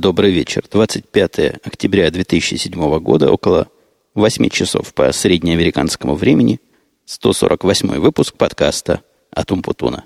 [0.00, 0.64] Добрый вечер.
[0.70, 3.68] 25 октября 2007 года, около
[4.14, 6.58] 8 часов по среднеамериканскому времени,
[7.04, 10.04] 148 выпуск подкаста «Атум Путуна».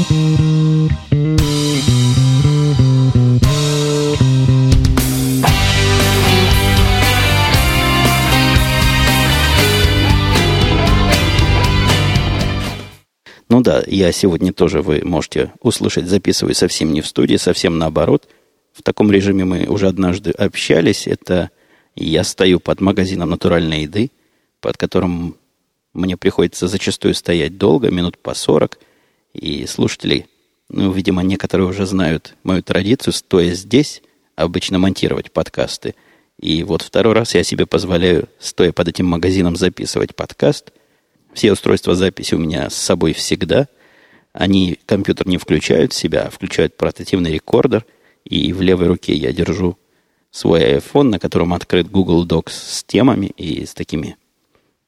[0.00, 0.57] Ну
[13.68, 18.26] да, я сегодня тоже, вы можете услышать, записываю совсем не в студии, совсем наоборот.
[18.72, 21.06] В таком режиме мы уже однажды общались.
[21.06, 21.50] Это
[21.94, 24.10] я стою под магазином натуральной еды,
[24.62, 25.36] под которым
[25.92, 28.78] мне приходится зачастую стоять долго, минут по сорок.
[29.34, 30.28] И слушатели,
[30.70, 34.00] ну, видимо, некоторые уже знают мою традицию, стоя здесь,
[34.34, 35.94] обычно монтировать подкасты.
[36.40, 40.72] И вот второй раз я себе позволяю, стоя под этим магазином, записывать подкаст–
[41.38, 43.68] все устройства записи у меня с собой всегда.
[44.32, 47.86] Они компьютер не включают в себя, а включают портативный рекордер.
[48.24, 49.78] И в левой руке я держу
[50.32, 54.16] свой iPhone, на котором открыт Google Docs с темами и с такими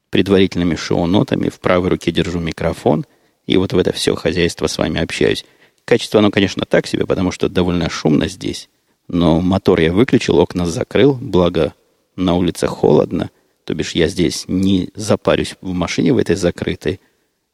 [0.09, 1.47] предварительными шоу-нотами.
[1.47, 3.05] В правой руке держу микрофон.
[3.45, 5.45] И вот в это все хозяйство с вами общаюсь.
[5.85, 8.67] Качество, оно, конечно, так себе, потому что довольно шумно здесь.
[9.07, 11.73] Но мотор я выключил, окна закрыл, благо
[12.17, 13.29] на улице холодно–
[13.71, 16.99] то бишь я здесь не запарюсь в машине в этой закрытой,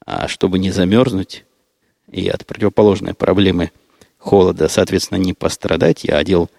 [0.04, 1.46] а чтобы не замерзнуть
[2.12, 3.70] и от противоположной проблемы
[4.18, 6.50] холода, соответственно, не пострадать, я одел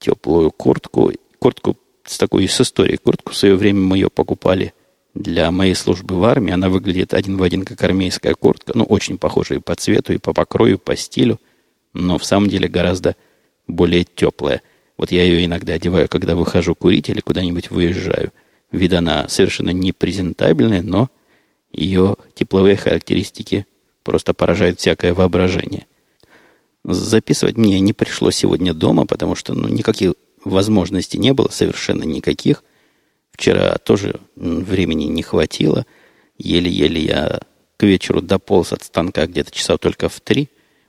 [0.00, 1.12] теплую куртку.
[1.38, 2.96] Куртку с такой с историей.
[2.96, 4.74] Куртку в свое время мы ее покупали
[5.14, 6.52] для моей службы в армии.
[6.52, 8.72] Она выглядит один в один, как армейская куртка.
[8.74, 11.38] Ну, очень похожая и по цвету, и по покрою, и по стилю.
[11.92, 13.14] Но в самом деле гораздо
[13.68, 14.60] более теплая.
[14.96, 18.32] Вот я ее иногда одеваю, когда выхожу курить или куда-нибудь выезжаю–
[18.70, 21.10] Вид она совершенно непрезентабельная, но
[21.72, 23.66] ее тепловые характеристики
[24.02, 25.86] просто поражают всякое воображение.
[26.84, 32.62] Записывать мне не пришлось сегодня дома, потому что ну, никаких возможностей не было, совершенно никаких.
[33.32, 35.86] Вчера тоже времени не хватило.
[36.38, 37.40] Еле-еле я
[37.76, 40.48] к вечеру дополз от станка где-то часа только в три.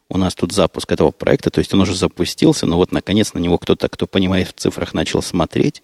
[0.09, 3.39] У нас тут запуск этого проекта, то есть он уже запустился, но вот наконец на
[3.39, 5.83] него кто-то, кто понимает в цифрах, начал смотреть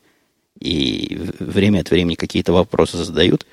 [0.60, 3.46] и время от времени какие-то вопросы задают.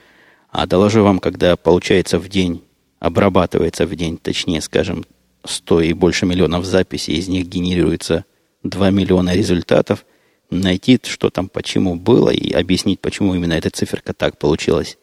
[0.50, 2.62] А доложу вам, когда получается в день,
[3.00, 5.04] обрабатывается в день, точнее, скажем,
[5.44, 8.24] 100 и больше миллионов записей, из них генерируется
[8.62, 10.04] 2 миллиона результатов,
[10.50, 14.98] найти, что там почему было, и объяснить, почему именно эта циферка так получилась,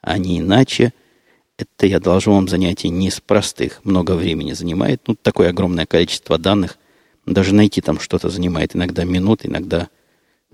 [0.00, 0.92] а не иначе,
[1.56, 5.02] это я должен вам занятие не из простых, много времени занимает.
[5.06, 6.78] Ну, такое огромное количество данных,
[7.26, 9.88] даже найти там что-то занимает иногда минут, иногда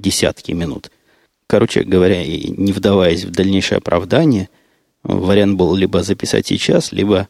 [0.01, 0.91] десятки минут.
[1.47, 4.49] Короче говоря, и не вдаваясь в дальнейшее оправдание,
[5.03, 7.29] вариант был либо записать сейчас, либо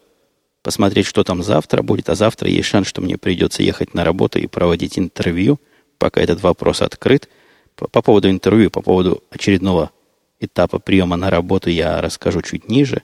[0.62, 4.38] посмотреть, что там завтра будет, а завтра есть шанс, что мне придется ехать на работу
[4.38, 5.58] и проводить интервью,
[5.98, 7.28] пока этот вопрос открыт.
[7.76, 9.90] По, по поводу интервью, по поводу очередного
[10.38, 13.02] этапа приема на работу я расскажу чуть ниже.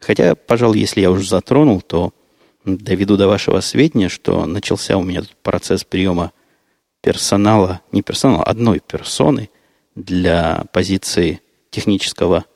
[0.00, 2.12] Хотя, пожалуй, если я уже затронул, то
[2.64, 6.32] доведу до вашего сведения, что начался у меня процесс приема
[7.04, 9.50] персонала, не персонала, одной персоны
[9.94, 12.46] для позиции технического,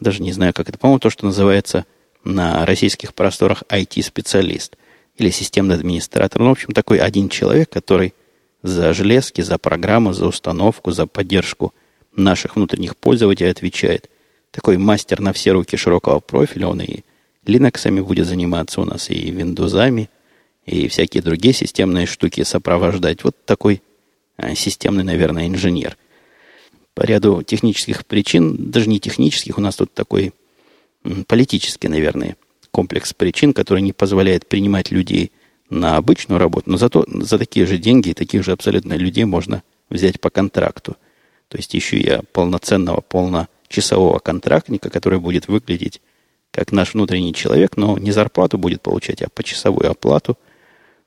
[0.00, 1.86] даже не знаю, как это, по-моему, то, что называется
[2.24, 4.76] на российских просторах IT-специалист
[5.16, 6.42] или системный администратор.
[6.42, 8.14] Ну, в общем, такой один человек, который
[8.64, 11.72] за железки, за программу, за установку, за поддержку
[12.16, 14.10] наших внутренних пользователей отвечает.
[14.50, 17.04] Такой мастер на все руки широкого профиля, он и
[17.46, 20.08] Linux будет заниматься у нас, и Windows,
[20.68, 23.24] и всякие другие системные штуки сопровождать.
[23.24, 23.82] Вот такой
[24.36, 25.96] а, системный, наверное, инженер.
[26.94, 30.32] По ряду технических причин, даже не технических, у нас тут такой
[31.26, 32.36] политический, наверное,
[32.70, 35.32] комплекс причин, который не позволяет принимать людей
[35.70, 40.20] на обычную работу, но зато за такие же деньги, таких же абсолютно людей можно взять
[40.20, 40.96] по контракту.
[41.48, 46.02] То есть еще я полноценного, полночасового контрактника, который будет выглядеть
[46.50, 50.36] как наш внутренний человек, но не зарплату будет получать, а почасовую оплату–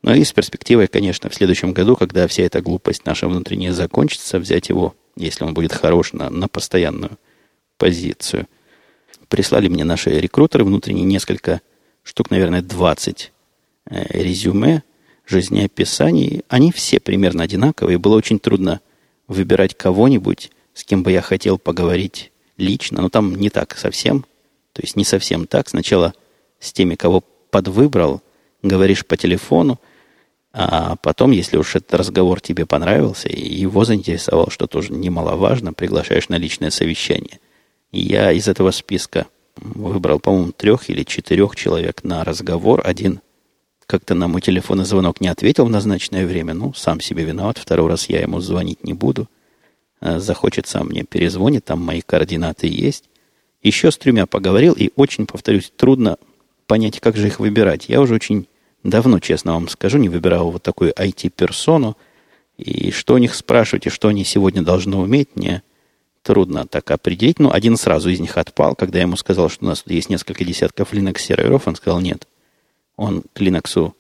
[0.02, 4.40] но и с перспективой, конечно, в следующем году, когда вся эта глупость наша внутренняя закончится,
[4.40, 7.18] взять его, если он будет хорош, на, на постоянную
[7.78, 8.48] позицию.
[9.30, 11.62] Прислали мне наши рекрутеры внутренние несколько
[12.04, 13.32] штук, наверное, 20
[13.90, 14.84] э, резюме,
[15.28, 16.44] жизнеописаний.
[16.50, 18.00] Они все примерно одинаковые.
[18.00, 18.82] Было очень трудно
[19.28, 23.02] выбирать кого-нибудь, с кем бы я хотел поговорить лично.
[23.02, 24.26] Но там не так совсем.
[24.74, 25.70] То есть не совсем так.
[25.70, 26.14] Сначала
[26.60, 28.22] с теми, кого подвыбрал,
[28.64, 29.80] говоришь по телефону,
[30.54, 36.28] а потом, если уж этот разговор тебе понравился и его заинтересовал, что тоже немаловажно, приглашаешь
[36.30, 37.40] на личное совещание.
[37.92, 42.82] Я из этого списка выбрал, по-моему, трех или четырех человек на разговор.
[42.84, 43.22] Один
[43.86, 46.54] как-то на мой телефонный звонок не ответил в назначенное время.
[46.54, 47.58] Ну, сам себе виноват.
[47.58, 49.28] Второй раз я ему звонить не буду.
[50.00, 53.06] А захочет сам мне перезвонит, там мои координаты есть.
[53.62, 56.18] Еще с тремя поговорил, и очень, повторюсь, трудно
[56.66, 57.90] понять, как же их выбирать.
[57.90, 58.48] Я уже очень
[58.84, 61.98] давно, честно вам скажу, не выбирал вот такую IT-персону.
[62.58, 65.64] И что у них спрашивать, и что они сегодня должны уметь, мне
[66.22, 67.40] трудно так определить.
[67.40, 70.10] Но один сразу из них отпал, когда я ему сказал, что у нас тут есть
[70.10, 72.28] несколько десятков Linux-серверов, он сказал, нет,
[72.96, 73.94] он к Linux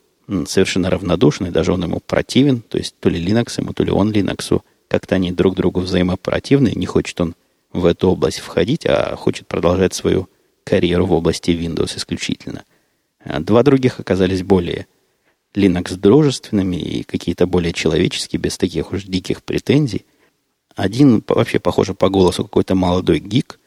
[0.47, 4.11] совершенно равнодушный, даже он ему противен, то есть то ли Linux ему, то ли он
[4.11, 7.35] Linux, как-то они друг другу взаимопротивны, не хочет он
[7.73, 10.29] в эту область входить, а хочет продолжать свою
[10.63, 12.63] карьеру в области Windows исключительно.
[13.23, 14.87] А два других оказались более
[15.55, 20.05] Linux дружественными и какие-то более человеческие, без таких уж диких претензий.
[20.75, 23.59] Один вообще, похоже, по голосу какой-то молодой гик,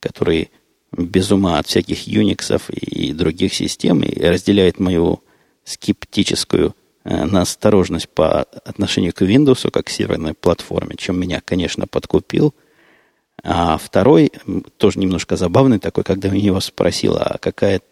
[0.00, 0.50] который
[0.96, 5.22] без ума от всяких Unix и других систем и разделяет мою
[5.64, 12.54] скептическую э, настороженность по отношению к Windows как к серверной платформе, чем меня, конечно, подкупил.
[13.42, 14.30] А второй,
[14.76, 17.82] тоже немножко забавный такой, когда я его спросил, а какая у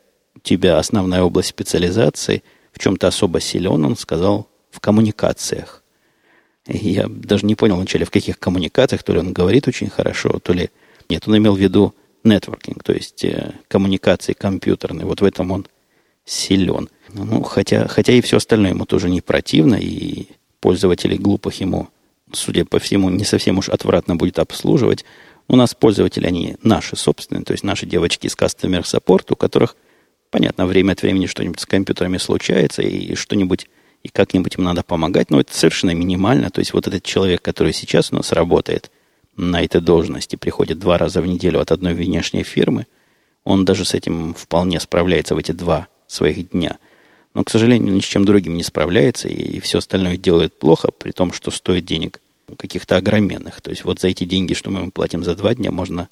[0.42, 2.42] тебя основная область специализации,
[2.72, 5.82] в чем ты особо силен, он сказал, в коммуникациях.
[6.66, 10.52] Я даже не понял вначале, в каких коммуникациях, то ли он говорит очень хорошо, то
[10.52, 10.70] ли...
[11.08, 15.06] Нет, он имел в виду нетворкинг, то есть э, коммуникации компьютерные.
[15.06, 15.66] Вот в этом он
[16.24, 16.88] силен.
[17.12, 20.28] Ну, хотя, хотя и все остальное ему тоже не противно, и
[20.60, 21.88] пользователей глупых ему,
[22.32, 25.04] судя по всему, не совсем уж отвратно будет обслуживать.
[25.48, 29.74] У нас пользователи, они наши собственные, то есть наши девочки из Customer Support, у которых,
[30.30, 33.68] понятно, время от времени что-нибудь с компьютерами случается, и что-нибудь,
[34.02, 36.50] и как-нибудь им надо помогать, но это совершенно минимально.
[36.50, 38.90] То есть вот этот человек, который сейчас у нас работает–
[39.40, 42.86] на этой должности приходит два раза в неделю от одной внешней фирмы,
[43.44, 46.78] он даже с этим вполне справляется в эти два своих дня.
[47.32, 51.12] Но, к сожалению, ни с чем другим не справляется, и все остальное делает плохо, при
[51.12, 52.20] том, что стоит денег
[52.58, 53.60] каких-то огроменных.
[53.60, 56.08] То есть вот за эти деньги, что мы платим за два дня, можно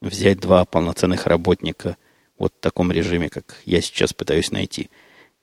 [0.00, 1.96] взять два полноценных работника
[2.42, 4.90] вот в таком режиме, как я сейчас пытаюсь найти.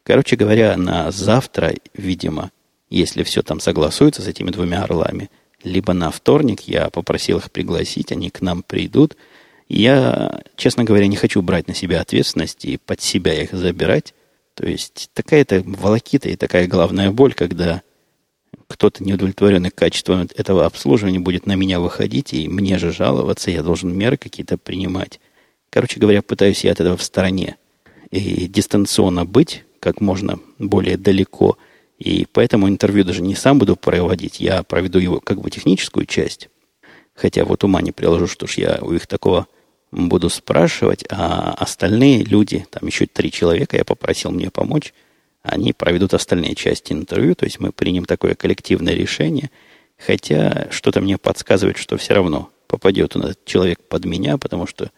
[0.04, 2.52] Короче говоря, на завтра, видимо,
[2.90, 5.30] если все там согласуется с этими двумя орлами,
[5.64, 6.62] либо на вторник.
[6.62, 9.16] Я попросил их пригласить, они к нам придут.
[9.70, 14.14] Я, честно говоря, не хочу брать на себя ответственность и под себя их забирать.
[14.54, 17.82] То есть такая-то волокита и такая главная боль, когда
[18.68, 23.98] кто-то неудовлетворенный качеством этого обслуживания будет на меня выходить и мне же жаловаться, я должен
[23.98, 25.22] меры какие-то принимать.
[25.70, 27.58] Короче говоря, пытаюсь я от этого в стороне
[28.12, 31.58] и дистанционно быть как можно более далеко–
[32.00, 36.50] и поэтому интервью даже не сам буду проводить, я проведу его как бы техническую часть.
[37.14, 39.48] Хотя вот ума не приложу, что ж я у их такого
[39.92, 44.94] буду спрашивать, а остальные люди, там еще три человека, я попросил мне помочь,
[45.42, 49.50] они проведут остальные части интервью, то есть мы примем такое коллективное решение,
[49.98, 54.92] хотя что-то мне подсказывает, что все равно попадет он этот человек под меня, потому что,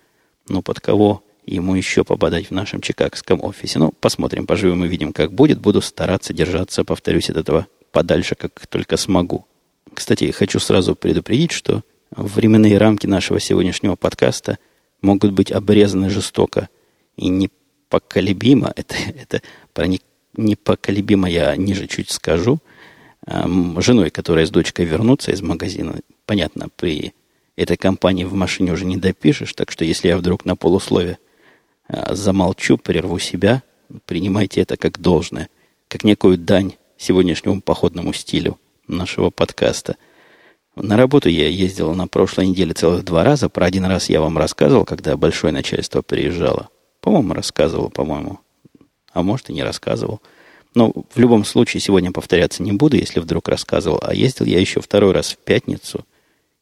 [0.51, 3.79] ну, под кого ему еще попадать в нашем чикагском офисе.
[3.79, 5.59] Ну, посмотрим, поживем и видим, как будет.
[5.59, 9.45] Буду стараться держаться, повторюсь, от этого подальше, как только смогу.
[9.93, 14.59] Кстати, хочу сразу предупредить, что временные рамки нашего сегодняшнего подкаста
[15.01, 16.69] могут быть обрезаны жестоко
[17.17, 18.71] и непоколебимо.
[18.75, 19.41] Это, это
[19.73, 19.87] про
[20.37, 22.59] непоколебимо я ниже чуть скажу.
[23.27, 27.13] Женой, которая с дочкой вернутся из магазина, понятно, при
[27.61, 31.19] этой компании в машине уже не допишешь, так что если я вдруг на полусловие
[31.87, 33.63] а, замолчу, прерву себя,
[34.05, 35.49] принимайте это как должное,
[35.87, 39.95] как некую дань сегодняшнему походному стилю нашего подкаста.
[40.75, 43.49] На работу я ездил на прошлой неделе целых два раза.
[43.49, 46.69] Про один раз я вам рассказывал, когда большое начальство приезжало.
[47.01, 48.39] По-моему, рассказывал, по-моему.
[49.11, 50.21] А может, и не рассказывал.
[50.73, 53.99] Но в любом случае сегодня повторяться не буду, если вдруг рассказывал.
[54.01, 56.05] А ездил я еще второй раз в пятницу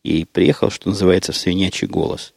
[0.09, 2.33] и приехал, что называется, в свинячий голос.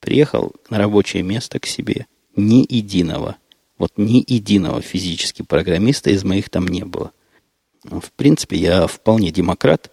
[0.00, 2.06] Приехал на рабочее место к себе–
[2.38, 3.36] ни единого,
[3.78, 7.12] вот ни единого физически программиста из моих там не было.
[7.82, 9.90] В принципе, я вполне демократ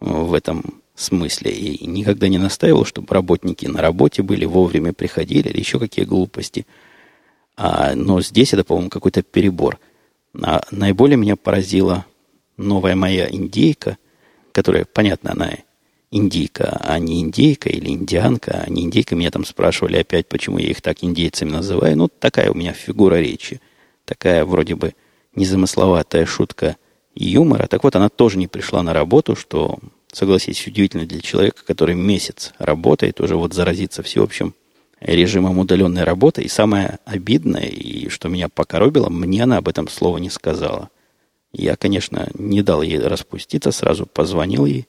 [0.00, 5.58] в этом смысле и никогда не настаивал, чтобы работники на работе были, вовремя приходили или
[5.58, 6.66] еще какие глупости.
[7.56, 9.78] А, но здесь это, по-моему, какой-то перебор.
[10.42, 12.06] А наиболее меня поразила
[12.56, 13.98] новая моя индейка,
[14.52, 15.52] которая, понятно, она
[16.14, 19.16] индийка, а не индейка или индианка, а не индейка.
[19.16, 21.96] Меня там спрашивали опять, почему я их так индейцами называю.
[21.96, 23.60] Ну, такая у меня фигура речи.
[24.04, 24.94] Такая вроде бы
[25.34, 26.76] незамысловатая шутка
[27.16, 27.66] юмора.
[27.66, 29.80] Так вот, она тоже не пришла на работу, что,
[30.12, 34.54] согласитесь, удивительно для человека, который месяц работает, уже вот заразиться всеобщим
[35.00, 36.42] режимом удаленной работы.
[36.42, 40.90] И самое обидное, и что меня покоробило, мне она об этом слова не сказала.
[41.52, 44.86] Я, конечно, не дал ей распуститься, сразу позвонил ей,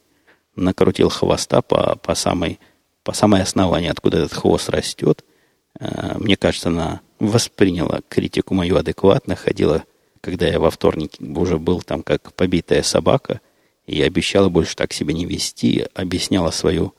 [0.55, 2.59] накрутил хвоста по, по, самой,
[3.03, 5.23] по самой основанию, откуда этот хвост растет.
[5.79, 9.83] А, мне кажется, она восприняла критику мою адекватно, ходила,
[10.21, 13.41] когда я во вторник уже был там как побитая собака,
[13.85, 16.93] и обещала больше так себя не вести, объясняла свою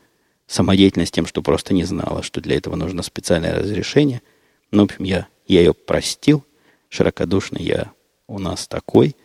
[0.47, 4.23] самодеятельность тем, что просто не знала, что для этого нужно специальное разрешение.
[4.71, 6.45] Ну, в общем, я, я ее простил,
[6.89, 7.91] широкодушный я
[8.29, 9.17] у нас такой.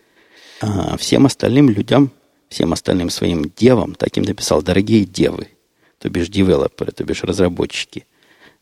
[0.61, 2.11] А всем остальным людям,
[2.51, 5.47] всем остальным своим девам, таким написал, дорогие девы,
[5.97, 8.05] то бишь девелоперы, то бишь разработчики.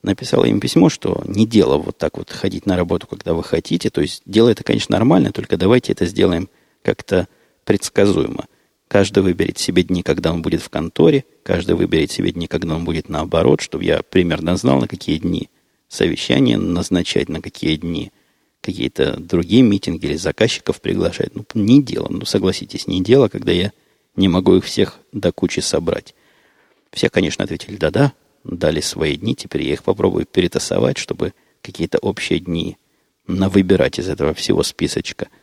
[0.02, 3.90] Написал им письмо, что не дело вот так вот ходить на работу, когда вы хотите.
[3.90, 6.48] То есть дело это, конечно, нормально, только давайте это сделаем
[6.84, 7.28] как-то
[7.66, 8.46] предсказуемо–
[8.90, 12.86] Каждый выберет себе дни, когда он будет в конторе, каждый выберет себе дни, когда он
[12.86, 15.50] будет наоборот, чтобы я примерно знал, на какие дни
[15.88, 18.12] совещания назначать, на какие дни
[18.62, 21.36] какие-то другие митинги или заказчиков приглашать.
[21.36, 23.72] Ну, не дело, ну, согласитесь, не дело, когда я
[24.16, 26.14] не могу их всех до кучи собрать.
[26.92, 28.14] Все, конечно, ответили «да-да»,
[28.44, 32.78] дали свои дни, теперь я их попробую перетасовать, чтобы какие-то общие дни
[33.28, 35.28] навыбирать из этого всего списочка–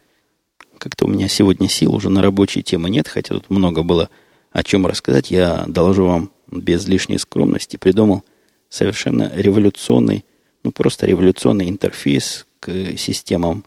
[0.78, 4.10] как-то у меня сегодня сил уже на рабочие темы нет, хотя тут много было
[4.52, 5.30] о чем рассказать.
[5.30, 8.24] Я доложу вам без лишней скромности, придумал
[8.68, 10.24] совершенно революционный,
[10.62, 13.64] ну просто революционный интерфейс к системам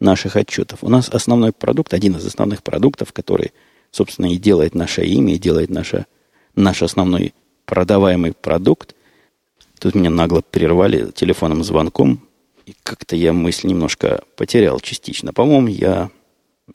[0.00, 0.82] наших отчетов.
[0.82, 3.52] У нас основной продукт, один из основных продуктов, который,
[3.90, 6.06] собственно, и делает наше имя, и делает наше,
[6.54, 7.34] наш основной
[7.64, 8.94] продаваемый продукт.
[9.78, 12.20] Тут меня нагло прервали телефонным звонком,
[12.66, 15.32] и как-то я мысль немножко потерял частично.
[15.32, 16.10] По-моему, я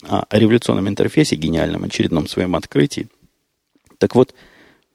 [0.02, 3.08] о революционном интерфейсе, гениальном очередном своем открытии.
[3.98, 4.34] Так вот,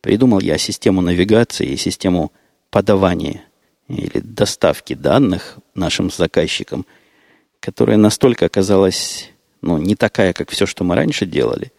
[0.01, 2.31] придумал я систему навигации и систему
[2.69, 3.43] подавания
[3.87, 6.85] или доставки данных нашим заказчикам,
[7.59, 9.29] которая настолько оказалась
[9.61, 11.71] ну, не такая, как все, что мы раньше делали,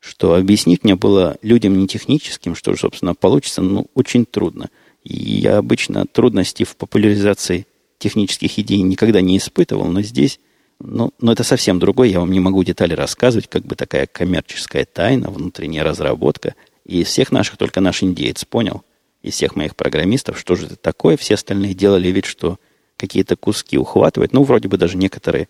[0.00, 4.70] что объяснить мне было людям не техническим, что, собственно, получится, ну, очень трудно.
[5.04, 7.66] И я обычно трудностей в популяризации
[7.98, 10.40] технических идей никогда не испытывал, но здесь
[10.82, 14.86] ну, но это совсем другое, я вам не могу детали рассказывать, как бы такая коммерческая
[14.86, 16.54] тайна, внутренняя разработка.
[16.86, 18.82] И из всех наших только наш индеец понял,
[19.22, 21.16] из всех моих программистов, что же это такое.
[21.16, 22.58] Все остальные делали вид, что
[22.96, 24.32] какие-то куски ухватывают.
[24.32, 25.48] Ну, вроде бы даже некоторые,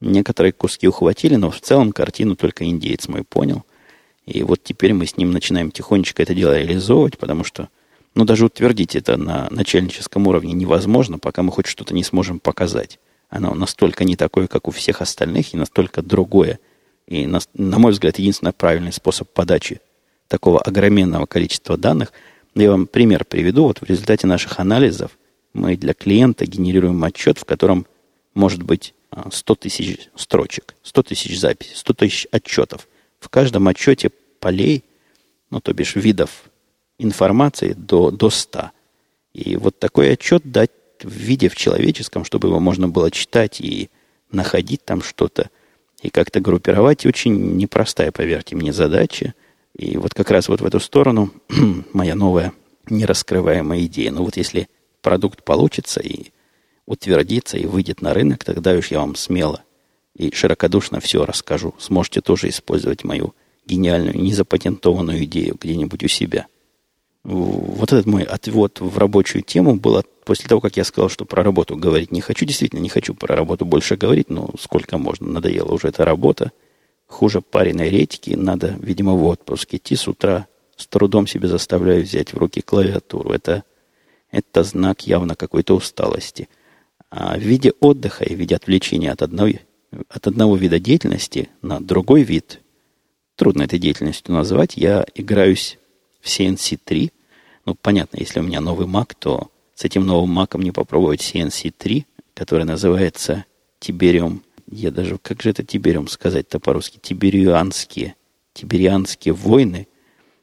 [0.00, 3.64] некоторые куски ухватили, но в целом картину только индеец мой понял.
[4.24, 7.68] И вот теперь мы с ним начинаем тихонечко это дело реализовывать, потому что,
[8.14, 12.98] ну, даже утвердить это на начальническом уровне невозможно, пока мы хоть что-то не сможем показать.
[13.28, 16.58] Оно настолько не такое, как у всех остальных, и настолько другое.
[17.06, 19.80] И, на, на мой взгляд, единственный правильный способ подачи
[20.28, 22.12] такого огроменного количества данных.
[22.56, 23.64] Я вам пример приведу.
[23.64, 25.10] Вот в результате наших анализов
[25.52, 27.86] мы для клиента генерируем отчет, в котором
[28.32, 28.94] может быть
[29.30, 32.88] 100 а, тысяч строчек, 100 тысяч записей, 100 тысяч отчетов.
[33.20, 34.10] В каждом отчете
[34.40, 34.84] полей,
[35.50, 36.44] ну, то бишь видов
[36.98, 38.70] информации до, до 100.
[39.34, 40.70] И вот такой отчет дать
[41.02, 43.90] в виде в человеческом, чтобы его можно было читать и
[44.32, 45.50] находить там что-то,
[46.00, 47.04] и как-то группировать.
[47.04, 49.34] Очень непростая, поверьте мне, задача.
[49.76, 51.30] И вот как раз вот в эту сторону
[51.92, 52.52] моя новая
[52.88, 54.10] нераскрываемая идея.
[54.10, 54.68] Ну вот если
[55.02, 56.32] продукт получится и
[56.86, 59.62] утвердится, и выйдет на рынок, тогда уж я вам смело
[60.14, 61.74] и широкодушно все расскажу.
[61.78, 63.34] Сможете тоже использовать мою
[63.66, 66.46] гениальную, незапатентованную идею где-нибудь у себя–
[67.26, 71.42] вот этот мой отвод в рабочую тему был после того, как я сказал, что про
[71.42, 72.44] работу говорить не хочу.
[72.44, 75.26] Действительно, не хочу про работу больше говорить, но сколько можно.
[75.26, 76.52] Надоела уже эта работа.
[77.06, 78.30] Хуже пареной редьки.
[78.30, 80.46] Надо, видимо, в отпуск идти с утра.
[80.76, 83.30] С трудом себе заставляю взять в руки клавиатуру.
[83.30, 83.64] Это,
[84.30, 86.48] это знак явно какой-то усталости.
[87.10, 89.60] А в виде отдыха и в виде отвлечения от одной,
[90.08, 92.60] от одного вида деятельности на другой вид,
[93.36, 95.78] трудно этой деятельностью назвать, я играюсь
[96.20, 97.12] в CNC 3,
[97.66, 101.74] ну, понятно, если у меня новый Mac, то с этим новым Mac мне попробовать CNC
[101.76, 103.44] 3, который называется
[103.80, 104.42] Тибериум.
[104.70, 106.98] Я даже, как же это Тибериум сказать-то по-русски?
[107.00, 108.14] Тиберианские.
[108.52, 109.86] Тиберианские войны.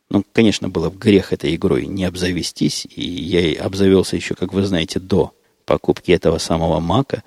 [0.09, 4.53] Ну, конечно, было в грех этой игрой не обзавестись, и я и обзавелся еще, как
[4.53, 5.33] вы знаете, до
[5.65, 7.23] покупки этого самого Мака.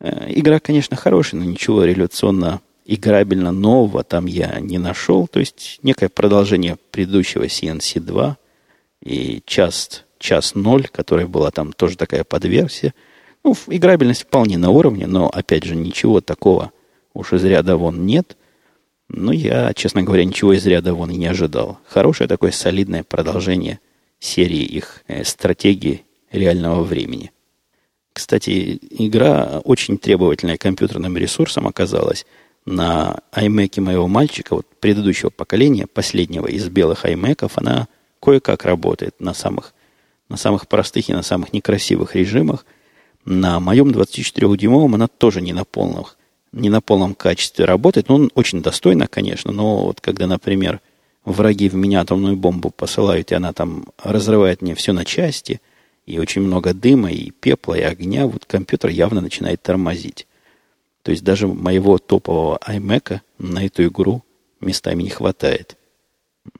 [0.00, 5.26] Э, игра, конечно, хорошая, но ничего революционно играбельно нового там я не нашел.
[5.26, 8.36] То есть некое продолжение предыдущего CNC 2,
[9.04, 12.94] и час, час ноль, которая была там тоже такая подверсия.
[13.44, 16.72] Ну, играбельность вполне на уровне, но, опять же, ничего такого
[17.12, 18.36] уж из ряда вон нет.
[19.08, 21.78] Но я, честно говоря, ничего из ряда вон и не ожидал.
[21.86, 23.80] Хорошее такое солидное продолжение
[24.18, 27.30] серии их э, стратегии реального времени.
[28.14, 32.24] Кстати, игра очень требовательная компьютерным ресурсом оказалась.
[32.64, 37.88] На iMac моего мальчика, вот предыдущего поколения, последнего из белых iMac, она
[38.20, 39.74] кое-как работает на самых,
[40.30, 42.64] на самых простых и на самых некрасивых режимах.
[43.24, 46.06] На моем 24-дюймовом она тоже не на полном,
[46.52, 48.08] не на полном качестве работает.
[48.08, 50.80] Ну, он очень достойно, конечно, но вот когда, например,
[51.24, 55.60] враги в меня атомную бомбу посылают, и она там разрывает мне все на части,
[56.06, 60.26] и очень много дыма, и пепла, и огня, вот компьютер явно начинает тормозить.
[61.02, 64.22] То есть даже моего топового iMac на эту игру
[64.60, 65.76] местами не хватает.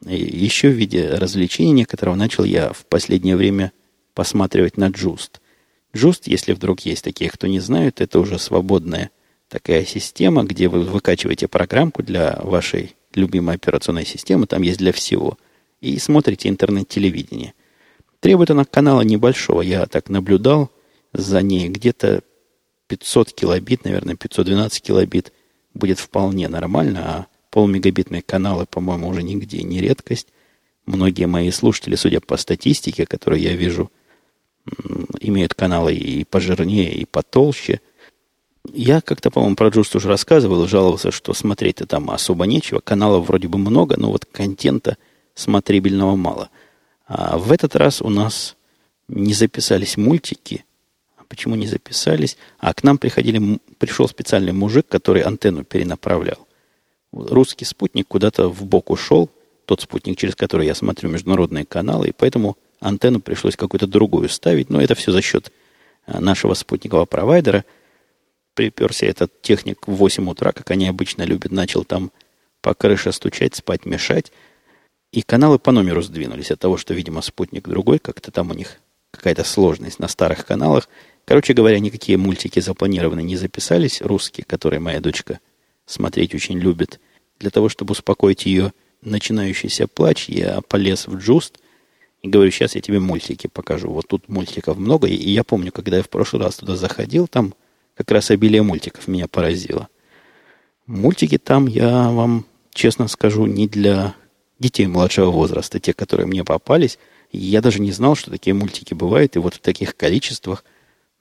[0.06, 3.72] И еще в виде развлечения некоторого начал я в последнее время
[4.14, 5.40] посматривать на Just.
[5.94, 9.10] Just, если вдруг есть такие, кто не знает, это уже свободная
[9.48, 15.38] такая система, где вы выкачиваете программку для вашей любимой операционной системы, там есть для всего,
[15.80, 17.54] и смотрите интернет-телевидение.
[18.18, 20.70] Требует она канала небольшого, я так наблюдал
[21.12, 22.22] за ней, где-то
[22.88, 25.32] 500 килобит, наверное, 512 килобит
[25.74, 30.28] будет вполне нормально, а полумегабитные каналы, по-моему, уже нигде не редкость.
[30.86, 33.92] Многие мои слушатели, судя по статистике, которую я вижу,
[35.20, 37.80] имеют каналы и пожирнее, и потолще–
[38.72, 42.80] я как-то, по-моему, про Джуст уже рассказывал жаловался, что смотреть-то там особо нечего.
[42.80, 44.96] Каналов вроде бы много, но вот контента
[45.34, 46.50] смотрибельного мало.
[47.06, 48.56] А в этот раз у нас
[49.08, 50.64] не записались мультики.
[51.18, 52.38] А почему не записались?
[52.58, 56.48] А к нам приходили, пришел специальный мужик, который антенну перенаправлял.
[57.12, 59.30] Русский спутник куда-то в бок ушел,
[59.66, 62.56] тот спутник, через который я смотрю международные каналы, и поэтому
[62.88, 64.70] антенну пришлось какую-то другую ставить.
[64.70, 65.52] Но это все за счет
[66.06, 67.64] а, нашего спутникового провайдера–
[68.54, 72.10] приперся этот техник в 8 утра, как они обычно любят, начал там
[72.62, 74.32] по крыше стучать, спать, мешать.
[75.12, 78.80] И каналы по номеру сдвинулись от того, что, видимо, спутник другой, как-то там у них
[79.10, 80.88] какая-то сложность на старых каналах.
[81.24, 85.40] Короче говоря, никакие мультики запланированы не записались, русские, которые моя дочка
[85.86, 87.00] смотреть очень любит.
[87.38, 88.72] Для того, чтобы успокоить ее
[89.02, 91.58] начинающийся плач, я полез в Джуст
[92.24, 93.90] и говорю, сейчас я тебе мультики покажу.
[93.90, 95.06] Вот тут мультиков много.
[95.06, 97.52] И я помню, когда я в прошлый раз туда заходил, там
[97.94, 99.88] как раз обилие мультиков меня поразило.
[100.86, 104.14] Мультики там, я вам честно скажу, не для
[104.58, 106.98] детей младшего возраста, те, которые мне попались.
[107.30, 110.64] Я даже не знал, что такие мультики бывают, и вот в таких количествах,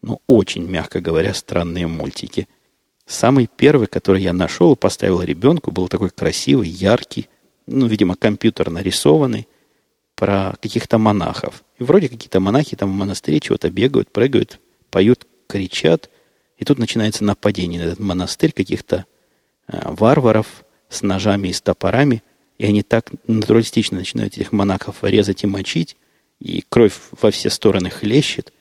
[0.02, 2.48] ну, очень, мягко говоря, странные мультики.
[3.06, 7.28] Самый первый, который я нашел и поставил ребенку, был такой красивый, яркий,
[7.68, 9.50] ну, видимо, компьютер нарисованный,
[10.24, 11.66] про каких-то монахов.
[11.80, 16.10] И вроде какие-то монахи там в монастыре чего-то бегают, прыгают, поют, кричат.
[16.58, 19.04] И тут начинается нападение на этот монастырь каких-то
[19.68, 22.24] э, варваров с ножами и с топорами.
[22.58, 25.98] И они так натуралистично начинают этих монахов резать и мочить,
[26.40, 28.54] и кровь во все стороны хлещет.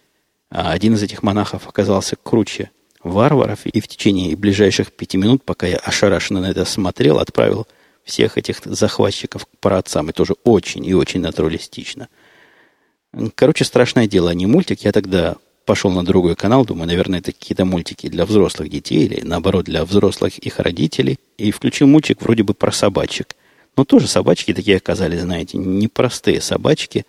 [0.51, 2.73] А один из этих монахов оказался круче
[3.05, 7.69] варваров, и в течение ближайших пяти минут, пока я ошарашенно на это смотрел, отправил
[8.05, 10.11] всех этих захватчиков к праотцам.
[10.11, 12.09] И тоже очень и очень натуралистично.
[13.35, 14.81] Короче, страшное дело, не мультик.
[14.81, 19.21] Я тогда пошел на другой канал, думаю, наверное, это какие-то мультики для взрослых детей или,
[19.23, 21.19] наоборот, для взрослых их родителей.
[21.39, 23.37] И включил мультик вроде бы про собачек.
[23.77, 27.07] Но тоже собачки такие оказались, знаете, непростые собачки.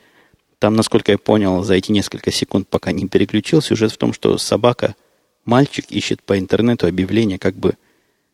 [0.59, 4.37] Там, насколько я понял, за эти несколько секунд, пока не переключил, сюжет в том, что
[4.37, 4.95] собака,
[5.43, 7.75] мальчик ищет по интернету объявление, как бы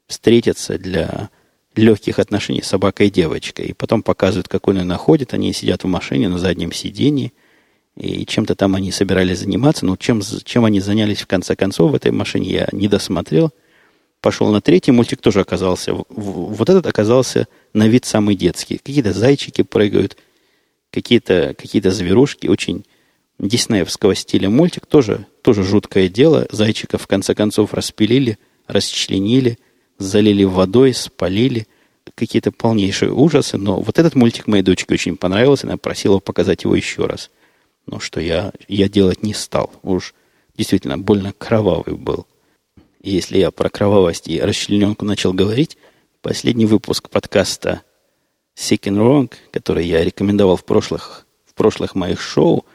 [0.08, 1.30] встретиться для
[1.76, 3.62] легких отношений собака и девочка.
[3.62, 5.34] И потом показывают, как он ее находит.
[5.34, 7.34] Они сидят в машине на заднем сидении–
[8.00, 11.96] и чем-то там они собирались заниматься, но чем, чем они занялись в конце концов в
[11.96, 13.52] этой машине, я не досмотрел.
[14.22, 15.94] Пошел на третий мультик, тоже оказался.
[16.08, 18.78] Вот этот оказался на вид самый детский.
[18.78, 20.16] Какие-то зайчики прыгают,
[20.92, 22.86] какие-то какие зверушки, очень
[23.38, 26.48] диснеевского стиля мультик, тоже, тоже жуткое дело.
[26.52, 29.58] Зайчиков в конце концов распилили, расчленили,
[30.00, 31.68] залили водой, спалили.
[32.16, 36.76] Какие-то полнейшие ужасы, но вот этот мультик моей дочке очень понравился, она просила показать его
[36.76, 37.30] еще раз–
[37.90, 39.72] но что я, я делать не стал.
[39.82, 40.14] Уж
[40.56, 42.28] действительно больно кровавый был.
[43.02, 45.78] И если я про кровавость и расчлененку начал говорить,
[46.22, 47.82] последний выпуск подкаста
[48.56, 52.66] Sick and Wrong, который я рекомендовал в прошлых, в прошлых моих шоу,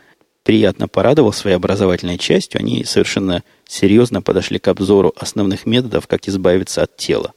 [0.45, 2.61] приятно порадовал своей образовательной частью.
[2.61, 7.33] Они совершенно серьезно подошли к обзору основных методов, как избавиться от тела.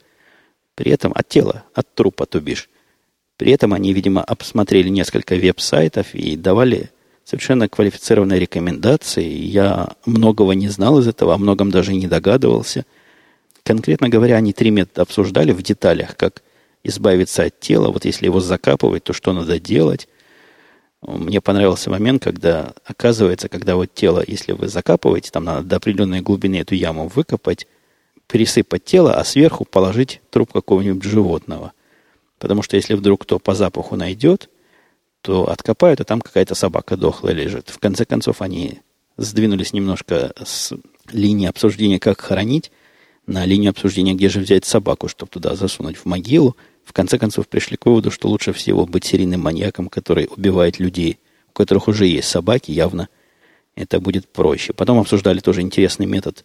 [0.76, 2.70] При этом от тела, от трупа, то бишь.
[3.38, 6.91] При этом они, видимо, обсмотрели несколько веб-сайтов и давали
[7.24, 9.28] совершенно квалифицированные рекомендации.
[9.28, 12.86] Я многого не знал из этого, о многом даже не догадывался.
[13.63, 16.41] Конкретно говоря, они три метода обсуждали в деталях, как
[16.84, 17.91] избавиться от тела.
[17.91, 20.08] Вот если его закапывать, то что надо делать.
[21.02, 26.22] Мне понравился момент, когда, оказывается, когда вот тело, если вы закапываете, там надо до определенной
[26.22, 27.68] глубины эту яму выкопать,
[28.28, 31.74] пересыпать тело, а сверху положить труп какого-нибудь животного.
[32.40, 34.50] Потому что если вдруг кто по запаху найдет,
[35.22, 37.70] то откопают, а там какая-то собака дохлая лежит.
[37.70, 38.80] В конце концов, они
[39.18, 40.74] сдвинулись немножко с
[41.12, 42.72] линии обсуждения, как хоронить,
[43.26, 46.56] на линию обсуждения, где же взять собаку, чтобы туда засунуть в могилу.
[46.88, 51.19] В конце концов, пришли к выводу, что лучше всего быть серийным маньяком, который убивает людей,
[51.50, 53.10] у которых уже есть собаки, явно
[53.76, 54.73] это будет проще.
[54.73, 56.43] Потом обсуждали тоже интересный метод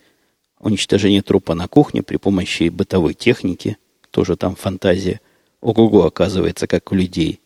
[0.58, 3.78] уничтожения трупа на кухне при помощи бытовой техники.
[4.10, 5.20] Тоже там фантазия.
[5.60, 7.40] Ого-го, оказывается, как у людей.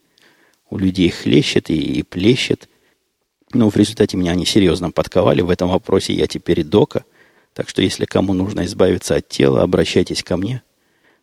[0.71, 2.69] У людей хлещет и, и плещет–
[3.53, 5.41] ну, в результате меня они серьезно подковали.
[5.41, 7.05] В этом вопросе я теперь дока.
[7.55, 10.63] Так что, если кому нужно избавиться от тела, обращайтесь ко мне.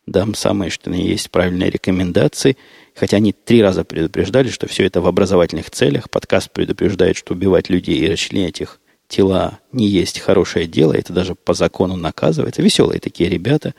[0.05, 2.57] Дам самые, что на есть правильные рекомендации.
[2.95, 6.09] Хотя они три раза предупреждали, что все это в образовательных целях.
[6.09, 10.93] Подкаст предупреждает, что убивать людей и расчленять их тела не есть хорошее дело.
[10.93, 12.61] Это даже по закону наказывается.
[12.61, 13.75] Веселые такие ребята.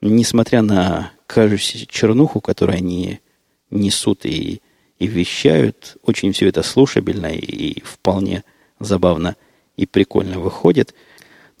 [0.00, 3.20] Несмотря на кажущуюся чернуху, которую они
[3.70, 4.62] несут и
[4.98, 5.96] и вещают.
[6.02, 8.44] Очень все это слушабельно и вполне
[8.80, 9.36] забавно
[9.76, 10.94] и прикольно выходит.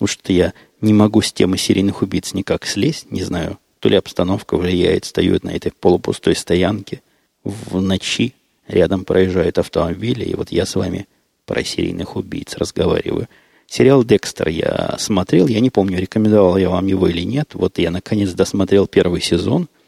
[0.00, 3.96] Ну что я не могу с темы серийных убийц никак слезть, не знаю, то ли
[3.96, 7.02] обстановка влияет, стою на этой полупустой стоянке
[7.44, 8.34] в ночи,
[8.66, 11.06] рядом проезжают автомобили, и вот я с вами
[11.46, 13.28] про серийных убийц разговариваю.
[13.66, 17.50] Сериал «Декстер» я смотрел, я не помню, рекомендовал я вам его или нет.
[17.52, 19.68] Вот я, наконец, досмотрел первый сезон–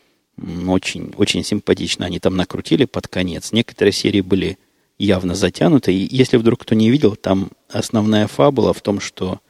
[0.67, 3.53] очень, очень симпатично они там накрутили под конец.
[3.53, 4.59] Некоторые серии были
[4.99, 5.93] явно затянуты.
[5.93, 9.41] И если вдруг кто не видел, там основная фабула в том, что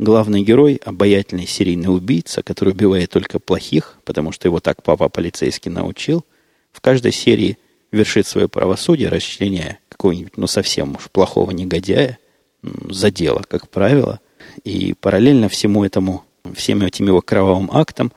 [0.00, 5.70] главный герой– обаятельный серийный убийца, который убивает только плохих, потому что его так папа полицейский
[5.70, 6.24] научил.
[6.72, 7.58] В каждой серии
[7.92, 12.18] вершит свое правосудие, расчленяя какого-нибудь, ну, совсем уж плохого негодяя
[12.62, 14.20] за дело, как правило.
[14.64, 18.12] И параллельно всему этому, всем этим его кровавым актам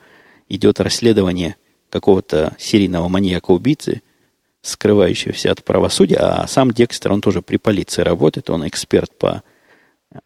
[0.48, 1.56] идет расследование–
[1.94, 4.02] какого-то серийного маньяка-убийцы,
[4.62, 9.44] скрывающегося от правосудия, а сам Декстер, он тоже при полиции работает, он эксперт по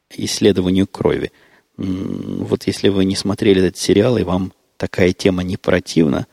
[0.09, 1.31] исследованию крови.
[1.79, 6.27] Вот если вы не смотрели этот сериал, и вам такая тема не противна,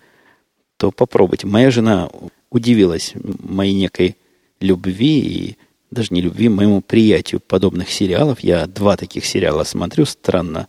[0.77, 1.47] то попробуйте.
[1.47, 2.09] Моя жена
[2.49, 4.17] удивилась моей некой
[4.59, 5.57] любви и
[5.91, 8.41] даже не любви, моему приятию подобных сериалов.
[8.41, 10.67] Я два таких сериала смотрю, странно,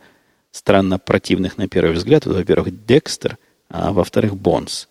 [0.53, 2.27] странно противных на первый взгляд.
[2.27, 4.89] Во-первых, Декстер, а во-вторых, Бонс.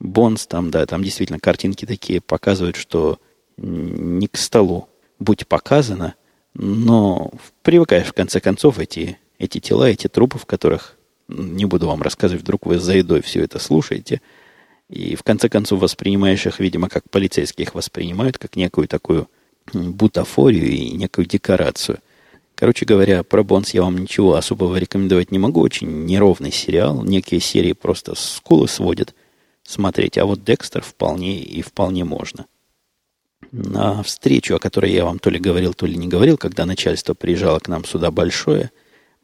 [0.00, 3.18] Бонс там, да, там действительно картинки такие показывают, что
[3.56, 6.14] не к столу будь показано,
[6.58, 7.30] но
[7.62, 10.96] привыкаешь в конце концов эти, эти тела, эти трупы, в которых,
[11.28, 14.20] не буду вам рассказывать, вдруг вы за едой все это слушаете,
[14.90, 19.28] и в конце концов воспринимаешь их, видимо, как полицейские их воспринимают, как некую такую
[19.72, 22.00] бутафорию и некую декорацию.
[22.56, 25.60] Короче говоря, про Бонс я вам ничего особого рекомендовать не могу.
[25.60, 27.04] Очень неровный сериал.
[27.04, 29.14] Некие серии просто скулы сводят
[29.62, 30.18] смотреть.
[30.18, 32.46] А вот Декстер вполне и вполне можно.
[33.50, 37.14] На встречу, о которой я вам то ли говорил, то ли не говорил, когда начальство
[37.14, 38.70] приезжало к нам сюда большое,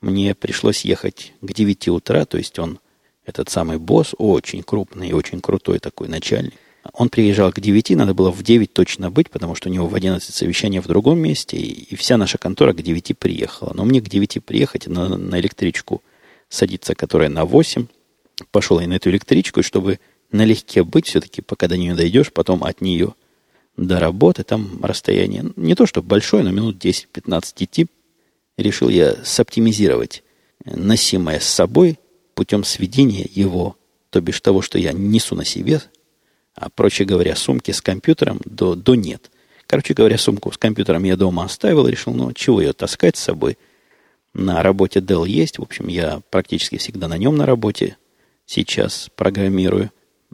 [0.01, 2.79] мне пришлось ехать к 9 утра, то есть он,
[3.27, 6.55] этот самый босс, очень крупный и очень крутой такой начальник,
[6.93, 9.95] он приезжал к 9, надо было в 9 точно быть, потому что у него в
[9.95, 13.73] 11 совещание в другом месте, и, и вся наша контора к 9 приехала.
[13.75, 16.03] Но мне к 9 приехать на, на электричку
[16.49, 17.87] садиться, которая на 8.
[18.51, 19.99] Пошел я на эту электричку, и чтобы
[20.31, 23.15] налегке быть, все-таки пока до нее дойдешь, потом от нее
[23.77, 27.87] до работы, там расстояние не то, что большое, но минут 10-15 идти,
[28.57, 30.23] решил я соптимизировать
[30.65, 31.99] носимое с собой
[32.35, 33.77] путем сведения его,
[34.11, 35.81] то бишь того, что я несу на себе,
[36.55, 39.31] а, проще говоря, сумки с компьютером до, до нет.
[39.67, 43.59] Короче говоря, сумку с компьютером я дома оставил, решил, ну, чего ее таскать с собой.
[44.33, 47.97] На работе Dell есть, в общем, я практически всегда на нем на работе
[48.47, 49.91] сейчас программирую.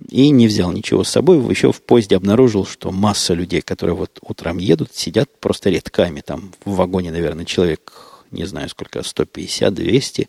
[0.08, 1.38] И не взял ничего с собой.
[1.50, 6.20] Еще в поезде обнаружил, что масса людей, которые вот утром едут, сидят просто редками.
[6.20, 7.92] Там в вагоне, наверное, человек,
[8.30, 10.28] не знаю сколько, 150, 200.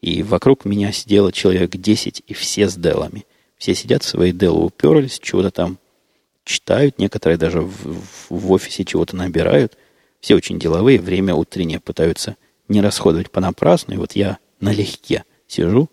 [0.00, 3.24] И вокруг меня сидело человек 10, и все с делами.
[3.56, 5.78] Все сидят свои делы, уперлись, чего-то там
[6.44, 9.78] читают, некоторые даже в, в офисе чего-то набирают.
[10.20, 12.36] Все очень деловые, время утреннее пытаются
[12.68, 13.94] не расходовать понапрасну.
[13.94, 15.88] И вот я налегке сижу,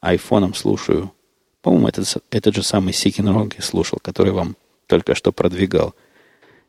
[0.00, 1.12] айфоном слушаю.
[1.68, 5.94] По-моему, этот, этот же самый Сикин я слушал, который вам только что продвигал.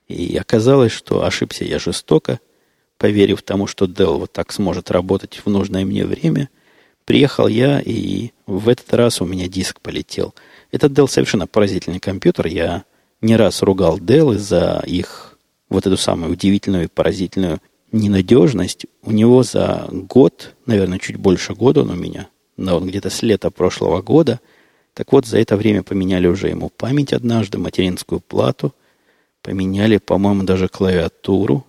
[0.09, 2.39] И оказалось, что ошибся я жестоко,
[2.97, 6.49] поверив тому, что Dell вот так сможет работать в нужное мне время–
[7.09, 10.35] Приехал я, и в этот раз у меня диск полетел.
[10.71, 12.45] Этот Dell совершенно поразительный компьютер.
[12.45, 12.83] Я
[13.19, 15.35] не раз ругал Dell из-за их
[15.69, 21.81] вот эту самую удивительную и поразительную ненадежность, у него за год, наверное, чуть больше года
[21.81, 24.39] он у меня, но он где-то с лета прошлого года,
[24.99, 28.75] так вот, за это время поменяли уже ему память однажды, материнскую плату,
[29.41, 31.65] поменяли, по-моему, даже клавиатуру,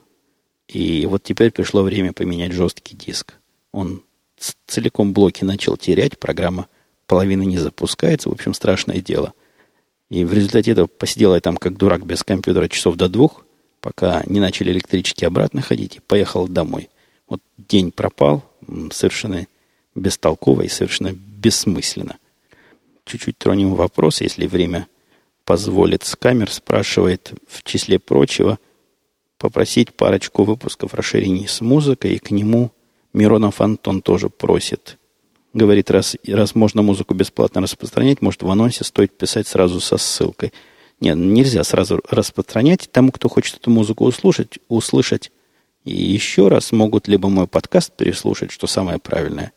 [0.66, 3.34] и вот теперь пришло время поменять жесткий диск.
[3.70, 4.02] Он
[4.66, 6.66] целиком блоки начал терять, программа
[7.06, 9.32] половины не запускается, в общем, страшное дело.
[10.08, 13.44] И в результате этого посидел я там как дурак без компьютера часов до двух,
[13.80, 16.90] пока не начали электрички обратно ходить, и поехал домой.
[17.28, 18.42] Вот день пропал,
[18.90, 19.46] совершенно
[19.94, 22.18] бестолково и совершенно бессмысленно.
[23.10, 24.86] Чуть-чуть тронем вопрос, если время
[25.44, 26.04] позволит.
[26.04, 28.60] С камер спрашивает, в числе прочего,
[29.36, 32.70] попросить парочку выпусков расширений с музыкой, и к нему
[33.12, 34.96] Миронов Антон тоже просит.
[35.52, 40.52] Говорит, раз, раз можно музыку бесплатно распространять, может, в анонсе стоит писать сразу со ссылкой.
[41.00, 42.88] Нет, нельзя сразу распространять.
[42.92, 45.32] Тому, кто хочет эту музыку услышать, услышать
[45.84, 49.50] и еще раз могут либо мой подкаст переслушать, что самое правильное,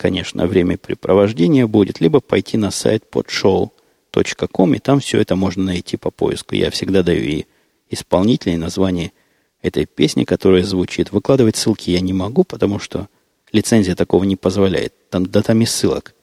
[0.00, 6.10] конечно, времяпрепровождение будет, либо пойти на сайт podshow.com, и там все это можно найти по
[6.10, 6.54] поиску.
[6.54, 7.46] Я всегда даю и
[7.90, 9.12] исполнителей название
[9.62, 11.12] этой песни, которая звучит.
[11.12, 13.08] Выкладывать ссылки я не могу, потому что
[13.52, 14.94] лицензия такого не позволяет.
[15.10, 16.14] Там, да там и ссылок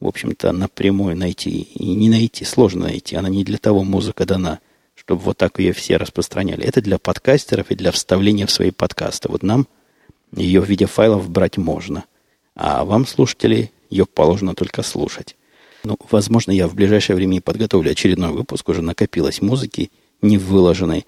[0.00, 3.16] в общем-то, напрямую найти и не найти, сложно найти.
[3.16, 4.60] Она не для того музыка дана,
[4.94, 6.64] чтобы вот так ее все распространяли.
[6.64, 9.28] Это для подкастеров и для вставления в свои подкасты.
[9.28, 9.66] Вот нам
[10.34, 12.04] ее в виде файлов брать можно.
[12.56, 15.36] А вам, слушатели, ее положено только слушать.
[15.84, 18.68] Ну, возможно, я в ближайшее время подготовлю очередной выпуск.
[18.68, 21.06] Уже накопилось музыки не выложенной.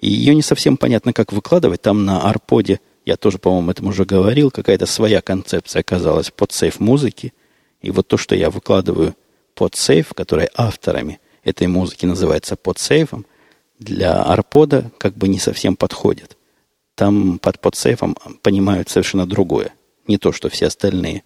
[0.00, 1.82] И ее не совсем понятно, как выкладывать.
[1.82, 6.80] Там на арподе, я тоже, по-моему, этом уже говорил, какая-то своя концепция оказалась под сейф
[6.80, 7.32] музыки–
[7.86, 9.14] и вот то, что я выкладываю
[9.54, 13.26] под сейф, который авторами этой музыки называется под сейфом,
[13.78, 16.36] для арпода как бы не совсем подходит.
[16.96, 19.72] Там под подсейфом понимают совершенно другое.
[20.06, 21.22] Не то, что все остальные.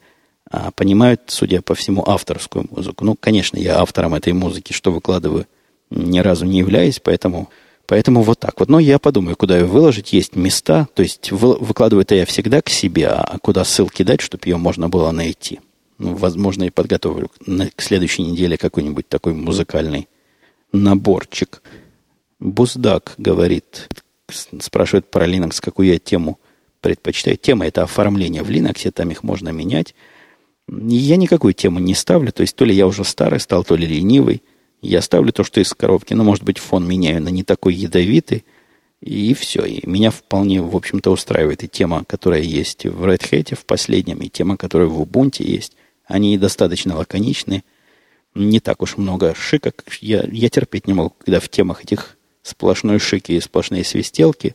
[0.51, 3.05] А понимают, судя по всему, авторскую музыку.
[3.05, 5.47] Ну, конечно, я автором этой музыки, что выкладываю,
[5.91, 7.51] ни разу не являюсь, поэтому,
[7.87, 8.69] поэтому вот так вот.
[8.69, 10.13] Но я подумаю, куда ее выложить.
[10.13, 14.47] Есть места, то есть выкладываю это я всегда к себе, а куда ссылки дать, чтобы
[14.47, 15.61] ее можно было найти
[16.01, 17.31] ну, возможно, и подготовлю
[17.77, 20.09] к следующей неделе какой-нибудь такой музыкальный
[20.73, 21.63] наборчик.
[22.41, 23.89] Буздак говорит,
[24.61, 26.41] спрашивает про Linux, какую я тему
[26.81, 27.37] предпочитаю.
[27.37, 29.95] Тема это оформление в Linux, там их можно менять.
[30.69, 33.87] Я никакую тему не ставлю, то есть то ли я уже старый стал, то ли
[33.87, 34.43] ленивый.
[34.83, 38.45] Я ставлю то, что из коробки, но, может быть, фон меняю на не такой ядовитый,
[39.01, 39.65] и все.
[39.65, 44.19] И меня вполне, в общем-то, устраивает и тема, которая есть в Red Hat в последнем,
[44.19, 45.75] и тема, которая в Ubuntu есть.
[46.05, 47.65] Они достаточно лаконичны.
[48.35, 49.73] Не так уж много шика.
[50.01, 54.55] Я, я терпеть не могу, когда в темах этих сплошной шики и сплошные свистелки.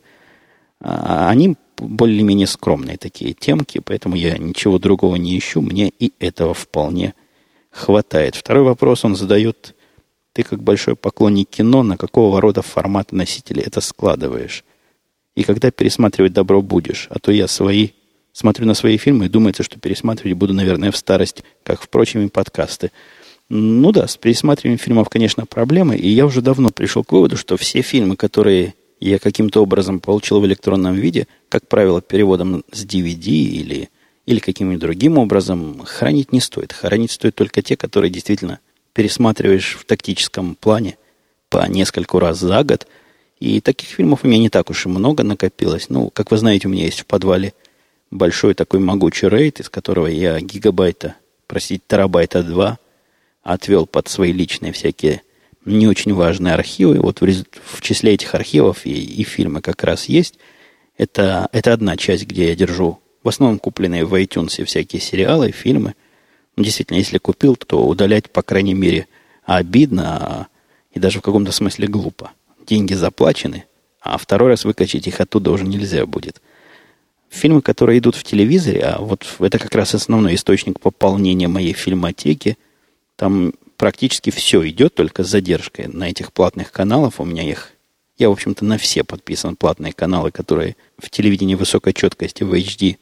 [0.82, 5.62] А они более-менее скромные такие темки, поэтому я ничего другого не ищу.
[5.62, 7.14] Мне и этого вполне
[7.72, 8.36] хватает.
[8.36, 9.76] Второй вопрос он задает.
[10.34, 14.66] Ты, как большой поклонник кино, на какого рода формата носителя это складываешь?
[15.36, 17.08] И когда пересматривать добро будешь?
[17.10, 17.90] А то я свои
[18.36, 22.30] смотрю на свои фильмы и думается, что пересматривать буду, наверное, в старость, как, впрочем, и
[22.30, 22.92] подкасты.
[23.48, 27.56] Ну да, с пересматриванием фильмов, конечно, проблемы, и я уже давно пришел к выводу, что
[27.56, 33.28] все фильмы, которые я каким-то образом получил в электронном виде, как правило, переводом с DVD
[33.28, 33.90] или,
[34.26, 36.74] или каким-нибудь другим образом, хранить не стоит.
[36.74, 38.60] Хранить стоит только те, которые действительно
[38.94, 40.98] пересматриваешь в тактическом плане
[41.50, 42.88] по нескольку раз за год.
[43.40, 45.90] И таких фильмов у меня не так уж и много накопилось.
[45.90, 47.54] Ну, как вы знаете, у меня есть в подвале–
[48.12, 51.16] большой такой могучий рейд, из которого я гигабайта,
[51.48, 52.78] простите, терабайта 2
[53.44, 55.22] отвел под свои личные всякие
[55.65, 56.99] не очень важные архивы.
[56.99, 60.39] Вот в, в числе этих архивов и, и фильмы как раз есть.
[60.97, 65.95] Это, это одна часть, где я держу в основном купленные в iTunes всякие сериалы, фильмы.
[66.56, 69.08] Ну, действительно, если купил, то удалять, по крайней мере,
[69.43, 70.47] обидно а,
[70.93, 72.32] и даже в каком-то смысле глупо.
[72.65, 73.65] Деньги заплачены,
[73.99, 76.41] а второй раз выкачать их оттуда уже нельзя будет–
[77.36, 82.58] фильмы, которые идут в телевизоре, а вот это как раз основной источник пополнения моей фильмотеки,
[83.15, 87.20] там практически все идет, только с задержкой на этих платных каналах.
[87.20, 87.72] У меня их,
[88.18, 92.98] я, в общем-то, на все подписан платные каналы, которые в телевидении высокой четкости в HD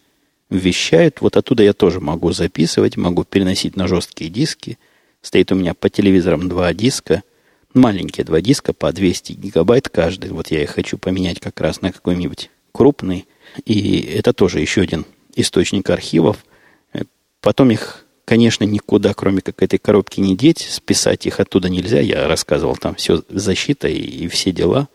[0.49, 1.21] вещают.
[1.21, 4.77] Вот оттуда я тоже могу записывать, могу переносить на жесткие диски.
[5.21, 7.23] Стоит у меня по телевизорам два диска,
[7.73, 10.31] маленькие два диска по 200 гигабайт каждый.
[10.31, 13.25] Вот я их хочу поменять как раз на какой-нибудь крупный
[13.65, 15.05] и это тоже еще один
[15.35, 16.45] источник архивов.
[17.41, 20.59] Потом их, конечно, никуда, кроме как этой коробки, не деть.
[20.69, 21.99] Списать их оттуда нельзя.
[21.99, 24.87] Я рассказывал, там все защита и, и все дела.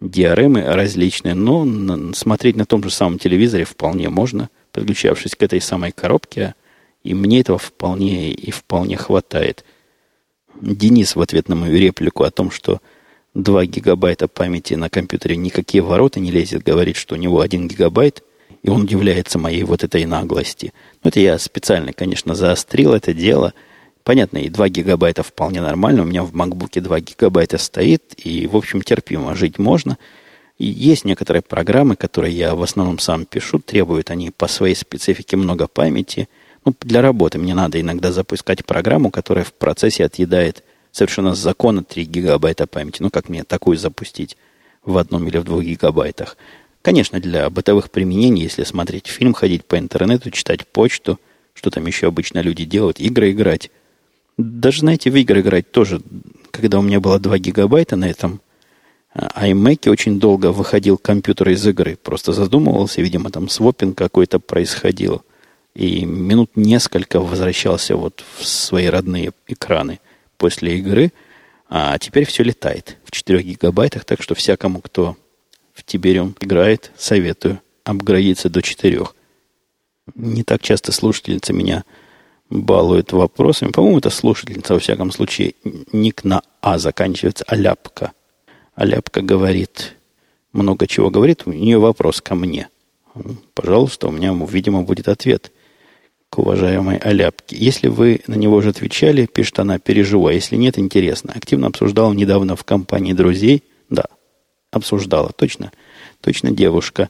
[0.00, 5.92] диаремы различные, но смотреть на том же самом телевизоре вполне можно, подключавшись к этой самой
[5.92, 6.54] коробке,
[7.02, 9.64] и мне этого вполне и вполне хватает.
[10.60, 12.80] Денис в ответ на мою реплику о том, что
[13.34, 18.22] 2 гигабайта памяти на компьютере никакие ворота не лезет, говорит, что у него 1 гигабайт,
[18.66, 20.72] и он удивляется моей вот этой наглости.
[21.04, 23.54] Ну, это я специально, конечно, заострил это дело.
[24.02, 26.02] Понятно, и 2 гигабайта вполне нормально.
[26.02, 29.98] У меня в макбуке 2 гигабайта стоит, и, в общем, терпимо жить можно.
[30.58, 35.36] И есть некоторые программы, которые я в основном сам пишу, требуют они по своей специфике
[35.36, 36.28] много памяти.
[36.64, 41.84] Ну, для работы мне надо иногда запускать программу, которая в процессе отъедает совершенно с закона
[41.84, 43.00] 3 гигабайта памяти.
[43.00, 44.36] Ну, как мне такую запустить
[44.84, 46.36] в одном или в двух гигабайтах?
[46.86, 51.18] Конечно, для бытовых применений, если смотреть фильм, ходить по интернету, читать почту,
[51.52, 53.72] что там еще обычно люди делают, игры играть.
[54.38, 56.00] Даже, знаете, в игры играть тоже,
[56.52, 58.40] когда у меня было 2 гигабайта на этом
[59.12, 61.98] а, iMac, очень долго выходил компьютер из игры.
[62.00, 65.22] Просто задумывался, видимо, там свопинг какой-то происходил.
[65.74, 69.98] И минут несколько возвращался вот в свои родные экраны
[70.38, 71.12] после игры,
[71.68, 75.16] а теперь все летает в 4 гигабайтах, так что всякому, кто
[75.76, 79.06] в Тибериум играет, советую апгрейдиться до 4.
[80.14, 81.84] Не так часто слушательница меня
[82.48, 83.70] балует вопросами.
[83.70, 85.54] По-моему, это слушательница, во всяком случае,
[85.92, 88.12] ник на А заканчивается, Аляпка.
[88.74, 89.94] Аляпка говорит,
[90.52, 92.68] много чего говорит, у нее вопрос ко мне.
[93.54, 95.52] Пожалуйста, у меня, видимо, будет ответ
[96.30, 97.56] к уважаемой Аляпке.
[97.56, 100.26] Если вы на него уже отвечали, пишет она, переживу.
[100.26, 101.32] А если нет, интересно.
[101.34, 103.62] Активно обсуждал недавно в компании друзей.
[104.76, 105.72] Да, обсуждала, точно.
[106.20, 107.08] Точно девушка.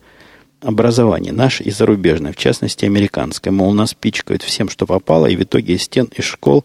[0.60, 3.52] Образование наше и зарубежное, в частности, американское.
[3.52, 6.64] Мол, нас пичкают всем, что попало, и в итоге из стен из школ,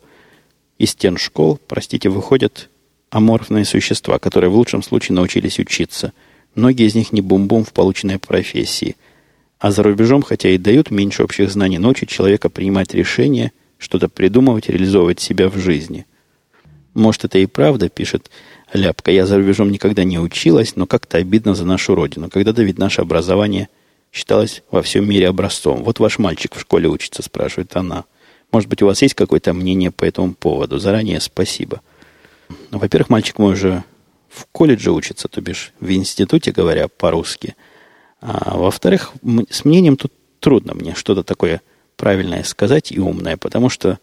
[0.78, 2.70] из стен школ, простите, выходят
[3.10, 6.14] аморфные существа, которые в лучшем случае научились учиться.
[6.56, 8.96] Многие из них не бум-бум в полученной профессии–
[9.62, 14.10] а за рубежом, хотя и дают меньше общих знаний, но учат человека принимать решения, что-то
[14.10, 16.08] придумывать, реализовывать себя в жизни.
[16.96, 18.32] Может, это и правда, пишет
[18.74, 19.12] Ляпка.
[19.12, 22.30] Я за рубежом никогда не училась, но как-то обидно за нашу родину.
[22.30, 23.70] Когда-то ведь наше образование
[24.12, 25.84] считалось во всем мире образцом.
[25.84, 28.06] Вот ваш мальчик в школе учится, спрашивает она.
[28.52, 30.80] Может быть, у вас есть какое-то мнение по этому поводу?
[30.80, 31.82] Заранее спасибо.
[32.72, 33.84] Ну, во-первых, мальчик мой уже
[34.30, 37.56] в колледже учится, то бишь в институте, говоря по-русски–
[38.22, 39.14] а во-вторых,
[39.50, 41.62] с мнением тут трудно мне что-то такое
[41.98, 44.00] правильное сказать и умное, потому что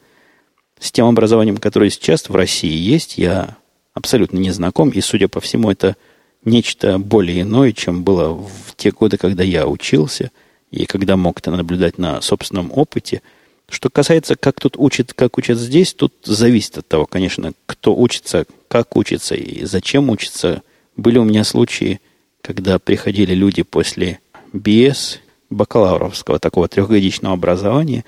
[0.79, 3.57] с тем образованием, которое сейчас в России есть, я
[3.99, 5.97] абсолютно не знаком, и, судя по всему, это
[6.45, 10.31] нечто более иное, чем было в те годы, когда я учился,
[10.71, 13.23] и когда мог это наблюдать на собственном опыте.
[13.69, 18.47] Что касается, как тут учат, как учат здесь, тут зависит от того, конечно, кто учится,
[18.69, 20.63] как учится и зачем учится.
[20.97, 22.01] Были у меня случаи,
[22.41, 24.21] когда приходили люди после
[24.53, 25.19] BS,
[25.51, 28.05] бакалавровского такого трехгодичного образования,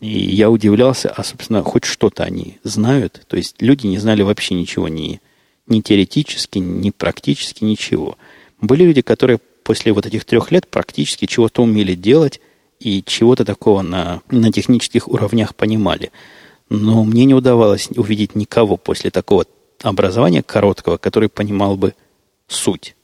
[0.00, 3.24] и я удивлялся, а, собственно, хоть что-то они знают.
[3.28, 5.20] То есть люди не знали вообще ничего, ни,
[5.66, 8.18] ни теоретически, ни практически, ничего.
[8.60, 12.40] Были люди, которые после вот этих трех лет практически чего-то умели делать
[12.78, 16.12] и чего-то такого на, на технических уровнях понимали.
[16.68, 19.46] Но мне не удавалось увидеть никого после такого
[19.82, 21.94] образования короткого, который понимал бы
[22.48, 22.96] суть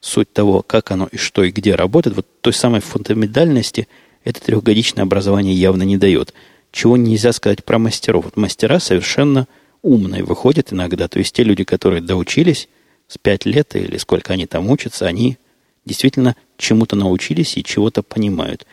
[0.00, 3.86] суть того, как оно и что и где работает, вот той самой фундаментальности
[4.24, 6.34] это трехгодичное образование явно не дает.
[6.72, 8.24] Чего нельзя сказать про мастеров.
[8.26, 9.46] Вот мастера совершенно
[9.82, 11.08] умные выходят иногда.
[11.08, 12.68] То есть те люди, которые доучились
[13.08, 15.38] с пять лет или сколько они там учатся, они
[15.84, 18.66] действительно чему-то научились и чего-то понимают.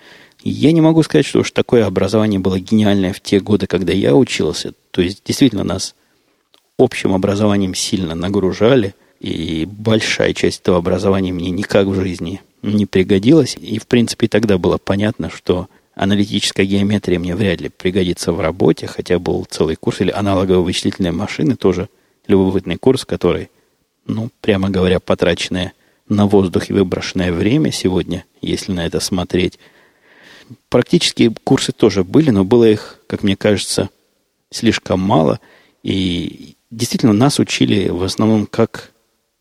[0.44, 4.16] Я не могу сказать, что уж такое образование было гениальное в те годы, когда я
[4.16, 4.74] учился.
[4.92, 5.96] То есть действительно нас
[6.78, 13.56] общим образованием сильно нагружали– и большая часть этого образования мне никак в жизни не пригодилась.
[13.60, 18.88] И, в принципе, тогда было понятно, что аналитическая геометрия мне вряд ли пригодится в работе,
[18.88, 21.90] хотя был целый курс, или аналоговые вычислительные машины, тоже
[22.28, 23.50] любопытный курс, который,
[24.06, 25.74] ну, прямо говоря, потраченное
[26.10, 29.60] на воздух и выброшенное время сегодня, если на это смотреть.
[30.70, 33.90] Практически курсы тоже были, но было их, как мне кажется,
[34.52, 35.40] слишком мало.
[35.84, 38.92] И действительно нас учили в основном как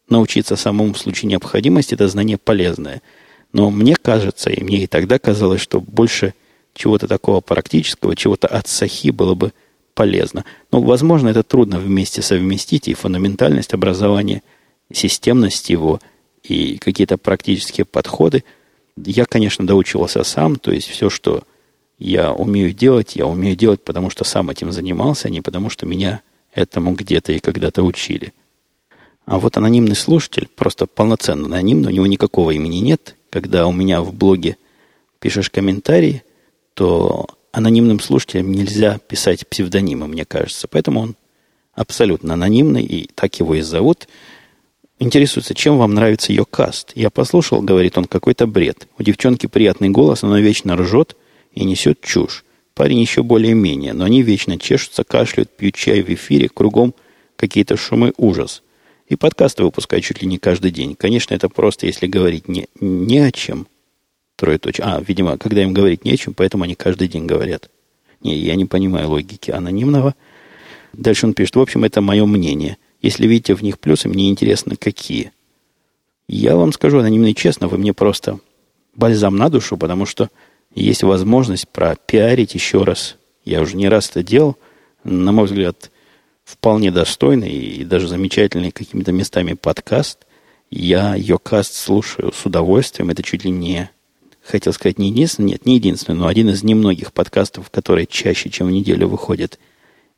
[0.08, 3.02] научиться самому в случае необходимости, это знание полезное.
[3.52, 6.34] Но мне кажется, и мне и тогда казалось, что больше
[6.74, 9.52] чего-то такого практического, чего-то от сахи было бы
[9.94, 10.44] полезно.
[10.70, 14.42] Но, возможно, это трудно вместе совместить и фундаментальность образования,
[14.92, 16.00] системность его,
[16.42, 18.44] и какие-то практические подходы.
[18.96, 21.42] Я, конечно, доучивался сам, то есть все, что
[21.98, 25.86] я умею делать, я умею делать, потому что сам этим занимался, а не потому что
[25.86, 26.20] меня
[26.54, 28.32] этому где-то и когда-то учили.
[29.26, 33.16] А вот анонимный слушатель, просто полноценно анонимный, у него никакого имени нет.
[33.28, 34.56] Когда у меня в блоге
[35.18, 36.22] пишешь комментарий,
[36.74, 40.68] то анонимным слушателям нельзя писать псевдонимы, мне кажется.
[40.68, 41.16] Поэтому он
[41.74, 44.06] абсолютно анонимный, и так его и зовут.
[45.00, 46.92] Интересуется, чем вам нравится ее каст.
[46.94, 48.86] Я послушал, говорит он, какой-то бред.
[48.96, 51.16] У девчонки приятный голос, она вечно ржет
[51.52, 52.44] и несет чушь.
[52.74, 56.94] Парень еще более-менее, но они вечно чешутся, кашляют, пьют чай в эфире, кругом
[57.36, 58.62] какие-то шумы, ужас.
[59.08, 60.96] И подкасты выпускают чуть ли не каждый день.
[60.96, 63.68] Конечно, это просто, если говорить не, не о чем.
[64.34, 64.84] Трое точек.
[64.84, 67.70] А, видимо, когда им говорить не о чем, поэтому они каждый день говорят.
[68.20, 70.14] Не, я не понимаю логики анонимного.
[70.92, 72.78] Дальше он пишет, в общем, это мое мнение.
[73.00, 75.32] Если видите в них плюсы, мне интересно, какие.
[76.28, 78.40] Я вам скажу анонимно и честно, вы мне просто
[78.94, 80.28] бальзам на душу, потому что
[80.74, 83.16] есть возможность пропиарить еще раз.
[83.44, 84.56] Я уже не раз это делал.
[85.04, 85.90] На мой взгляд,
[86.46, 90.20] вполне достойный и даже замечательный какими-то местами подкаст.
[90.70, 93.10] Я ее каст слушаю с удовольствием.
[93.10, 93.90] Это чуть ли не,
[94.42, 98.68] хотел сказать, не единственный, нет, не единственный, но один из немногих подкастов, которые чаще, чем
[98.68, 99.58] в неделю выходят,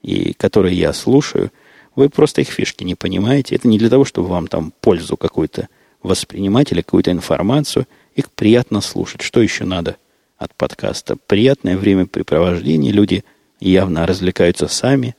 [0.02, 1.50] и которые я слушаю.
[1.96, 3.56] Вы просто их фишки не понимаете.
[3.56, 5.68] Это не для того, чтобы вам там пользу какую-то
[6.02, 7.86] воспринимать или какую-то информацию.
[8.14, 9.22] Их приятно слушать.
[9.22, 9.96] Что еще надо–
[10.38, 11.16] от подкаста.
[11.26, 12.92] Приятное времяпрепровождение.
[12.92, 13.24] Люди
[13.60, 15.16] явно развлекаются сами.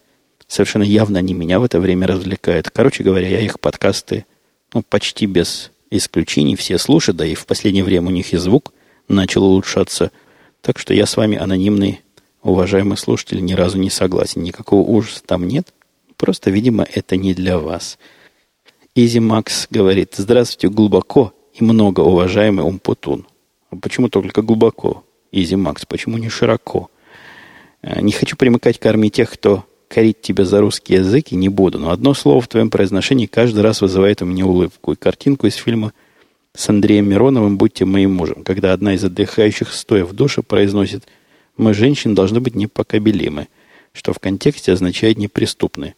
[0.50, 2.72] Совершенно явно они меня в это время развлекают.
[2.72, 4.26] Короче говоря, я их подкасты
[4.74, 8.74] ну, почти без исключений все слушаю, да и в последнее время у них и звук
[9.08, 10.12] начал улучшаться.
[10.62, 12.02] Так что я с вами, анонимный,
[12.42, 14.42] уважаемый слушатель, ни разу не согласен.
[14.42, 15.72] Никакого ужаса там нет.
[16.18, 18.00] Просто, видимо, это не для вас.
[18.96, 23.28] Изи Макс говорит, здравствуйте, глубоко и много уважаемый Умпутун.
[23.70, 25.04] А почему только глубоко?
[25.32, 26.90] Изи Макс, почему не широко?
[27.84, 31.50] Э, не хочу примыкать к армии тех, кто корить тебя за русский язык, и не
[31.50, 31.80] буду.
[31.80, 34.94] Но одно слово в твоем произношении каждый раз вызывает у меня улыбку.
[34.94, 35.92] И картинку из фильма
[36.56, 41.06] с Андреем Мироновым «Будьте моим мужем», когда одна из отдыхающих, стоя в душе, произносит
[41.58, 43.48] «Мы, женщины, должны быть непоколебимы»,
[43.92, 45.96] что в контексте означает «неприступны».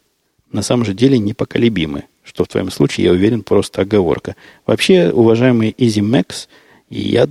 [0.52, 4.36] На самом же деле непоколебимы, что в твоем случае, я уверен, просто оговорка.
[4.66, 6.48] Вообще, уважаемый Изи Макс,
[6.90, 7.28] я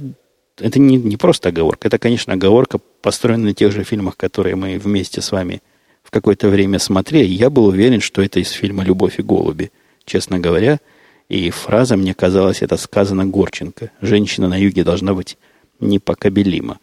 [0.59, 4.79] это не, не просто оговорка, это, конечно, оговорка, построенная на тех же фильмах, которые мы
[4.79, 5.63] вместе с вами
[6.11, 7.27] какое-то время смотрели.
[7.27, 9.71] Я был уверен, что это из фильма «Любовь и голуби»,
[10.05, 10.81] честно говоря.
[11.29, 13.91] И фраза, мне казалось, это сказано Горченко.
[14.01, 15.39] Женщина на юге должна быть
[15.79, 16.79] непокобелима.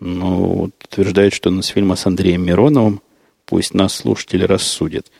[0.00, 3.00] Но утверждает, что с фильма с Андреем Мироновым
[3.46, 5.10] пусть нас слушатели рассудят.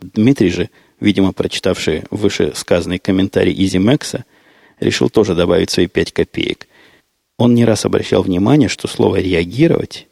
[0.00, 0.70] Дмитрий же,
[1.00, 4.24] видимо, прочитавший выше сказанный комментарий Изи Мэкса,
[4.78, 6.68] решил тоже добавить свои пять копеек–
[7.36, 10.06] он не раз обращал внимание, что слово «реагировать»,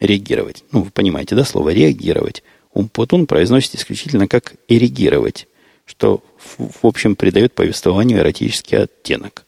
[0.00, 2.42] реагировать, ну, вы понимаете, да, слово «реагировать»,
[2.72, 5.48] Умпутун произносит исключительно как «эрегировать»,
[5.84, 9.44] что, в общем, придает повествованию эротический оттенок.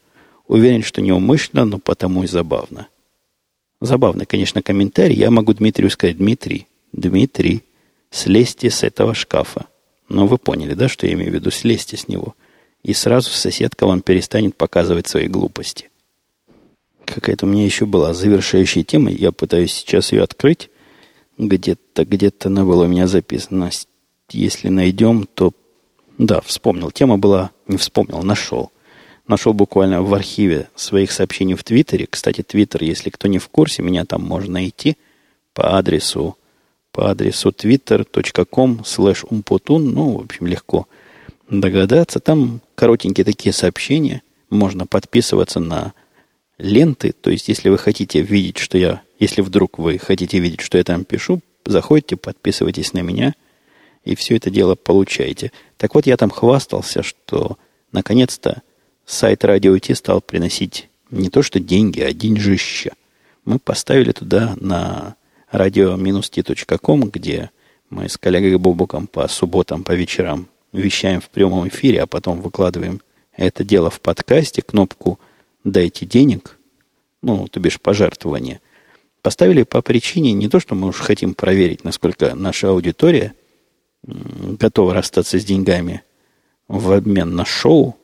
[0.48, 2.88] Уверен, что неумышленно, но потому и забавно.
[3.80, 5.14] Забавный, конечно, комментарий.
[5.14, 7.62] Я могу Дмитрию сказать, Дмитрий, Дмитрий,
[8.10, 9.66] слезьте с этого шкафа.
[10.08, 12.34] Но вы поняли, да, что я имею в виду, слезьте с него.
[12.82, 15.91] И сразу соседка вам перестанет показывать свои глупости
[17.04, 19.10] какая-то у меня еще была завершающая тема.
[19.10, 20.70] Я пытаюсь сейчас ее открыть.
[21.38, 23.70] Где-то, где-то она была у меня записана.
[24.30, 25.52] Если найдем, то...
[26.18, 26.90] Да, вспомнил.
[26.90, 27.50] Тема была...
[27.66, 28.70] Не вспомнил, нашел.
[29.26, 32.06] Нашел буквально в архиве своих сообщений в Твиттере.
[32.08, 34.96] Кстати, Твиттер, если кто не в курсе, меня там можно найти
[35.54, 36.36] по адресу
[36.92, 39.78] по адресу twitter.com slash umputun.
[39.78, 40.86] Ну, в общем, легко
[41.48, 42.20] догадаться.
[42.20, 44.22] Там коротенькие такие сообщения.
[44.50, 45.94] Можно подписываться на
[46.62, 47.12] ленты.
[47.12, 49.02] То есть, если вы хотите видеть, что я...
[49.18, 53.34] Если вдруг вы хотите видеть, что я там пишу, заходите, подписывайтесь на меня,
[54.04, 55.52] и все это дело получаете.
[55.76, 57.58] Так вот, я там хвастался, что
[57.92, 58.62] наконец-то
[59.04, 62.92] сайт Радио Ти стал приносить не то что деньги, а деньжища.
[63.44, 65.16] Мы поставили туда на
[65.52, 67.50] radio-t.com, где
[67.90, 73.02] мы с коллегой Бобуком по субботам, по вечерам вещаем в прямом эфире, а потом выкладываем
[73.36, 75.18] это дело в подкасте, кнопку–
[75.64, 76.58] дайте денег,
[77.22, 78.60] ну, то бишь пожертвования,
[79.22, 83.34] поставили по причине не то, что мы уж хотим проверить, насколько наша аудитория
[84.04, 86.02] готова расстаться с деньгами
[86.68, 87.96] в обмен на шоу,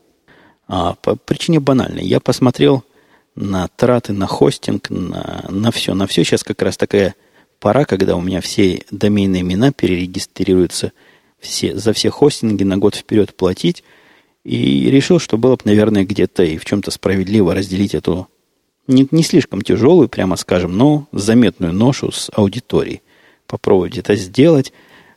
[0.68, 2.04] а по причине банальной.
[2.04, 2.84] Я посмотрел
[3.34, 5.94] на траты, на хостинг, на, на все.
[5.94, 7.14] На все сейчас как раз такая
[7.58, 10.92] пора, когда у меня все доменные имена перерегистрируются,
[11.40, 13.82] все, за все хостинги на год вперед платить–
[14.48, 18.28] и решил, что было бы, наверное, где-то и в чем-то справедливо разделить эту
[18.86, 23.02] не, не слишком тяжелую, прямо скажем, но заметную ношу с аудиторией.
[23.46, 24.72] Попробовать это сделать.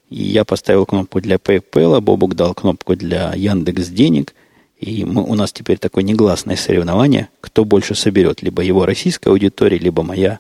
[0.09, 4.35] И я поставил кнопку для PayPal, а Бобук дал кнопку для Яндекс Денег.
[4.77, 9.77] И мы, у нас теперь такое негласное соревнование, кто больше соберет, либо его российская аудитория,
[9.77, 10.39] либо моя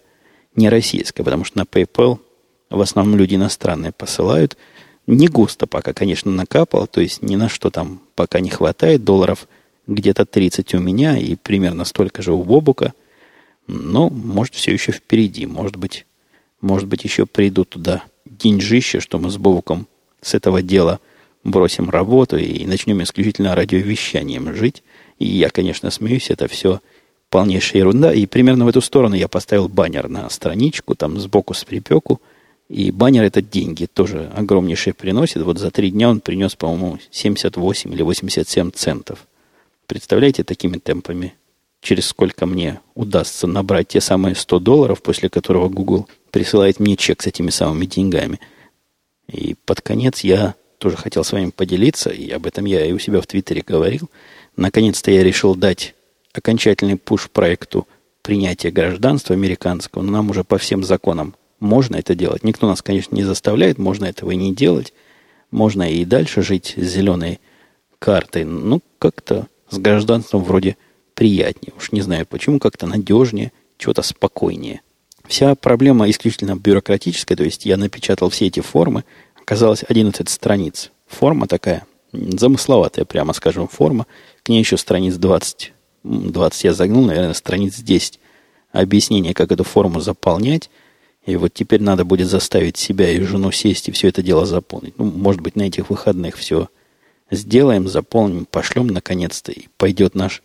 [0.57, 2.19] нероссийская, потому что на PayPal
[2.69, 4.57] в основном люди иностранные посылают.
[5.07, 9.47] Не густо пока, конечно, накапало, то есть ни на что там пока не хватает долларов.
[9.87, 12.93] Где-то 30 у меня и примерно столько же у Бобука.
[13.67, 15.45] Но, может, все еще впереди.
[15.45, 16.05] Может быть,
[16.61, 19.87] может быть, еще придут туда деньжище, что мы с Бобуком
[20.21, 20.99] с этого дела
[21.43, 24.83] бросим работу и начнем исключительно радиовещанием жить.
[25.17, 26.79] И я, конечно, смеюсь, это все
[27.29, 28.13] полнейшая ерунда.
[28.13, 32.21] И примерно в эту сторону я поставил баннер на страничку, там сбоку с припеку.
[32.71, 35.41] И баннер это деньги тоже огромнейшие приносит.
[35.41, 39.27] Вот за три дня он принес, по-моему, 78 или 87 центов.
[39.87, 41.33] Представляете, такими темпами,
[41.81, 47.21] через сколько мне удастся набрать те самые 100 долларов, после которого Google присылает мне чек
[47.21, 48.39] с этими самыми деньгами.
[49.27, 52.99] И под конец я тоже хотел с вами поделиться, и об этом я и у
[52.99, 54.09] себя в Твиттере говорил.
[54.55, 55.93] Наконец-то я решил дать
[56.31, 57.85] окончательный пуш проекту
[58.21, 62.43] принятия гражданства американского, но нам уже по всем законам можно это делать.
[62.43, 64.93] Никто нас, конечно, не заставляет, можно этого и не делать.
[65.51, 67.39] Можно и дальше жить с зеленой
[67.99, 68.43] картой.
[68.43, 70.75] Ну, как-то с гражданством вроде
[71.13, 71.73] приятнее.
[71.77, 74.81] Уж не знаю почему, как-то надежнее, чего-то спокойнее.
[75.25, 79.05] Вся проблема исключительно бюрократическая, то есть я напечатал все эти формы,
[79.35, 80.91] оказалось 11 страниц.
[81.07, 84.07] Форма такая, замысловатая, прямо скажем, форма.
[84.43, 88.19] К ней еще страниц 20 20 я загнул, наверное, страниц 10
[88.71, 90.69] объяснение, как эту форму заполнять.
[91.25, 94.97] И вот теперь надо будет заставить себя и жену сесть и все это дело заполнить.
[94.97, 96.69] Ну, может быть, на этих выходных все
[97.29, 100.41] сделаем, заполним, пошлем наконец-то, и пойдет наш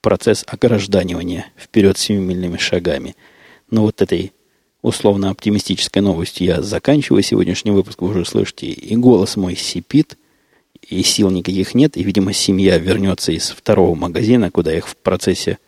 [0.00, 3.16] процесс огражданивания вперед семимильными шагами.
[3.70, 4.32] Но вот этой
[4.80, 8.02] условно оптимистической новостью я заканчиваю сегодняшний выпуск.
[8.02, 10.18] Вы уже слышите, и голос мой сипит,
[10.88, 15.58] и сил никаких нет, и, видимо, семья вернется из второго магазина, куда их в процессе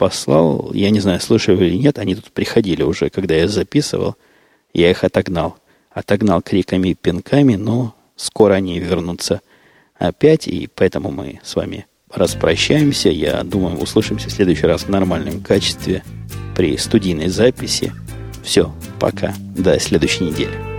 [0.00, 0.70] послал.
[0.72, 4.16] Я не знаю, слышали или нет, они тут приходили уже, когда я записывал.
[4.72, 5.58] Я их отогнал.
[5.90, 9.42] Отогнал криками и пинками, но скоро они вернутся
[9.98, 13.10] опять, и поэтому мы с вами распрощаемся.
[13.10, 16.02] Я думаю, услышимся в следующий раз в нормальном качестве
[16.56, 17.92] при студийной записи.
[18.42, 19.34] Все, пока.
[19.54, 20.69] До следующей недели.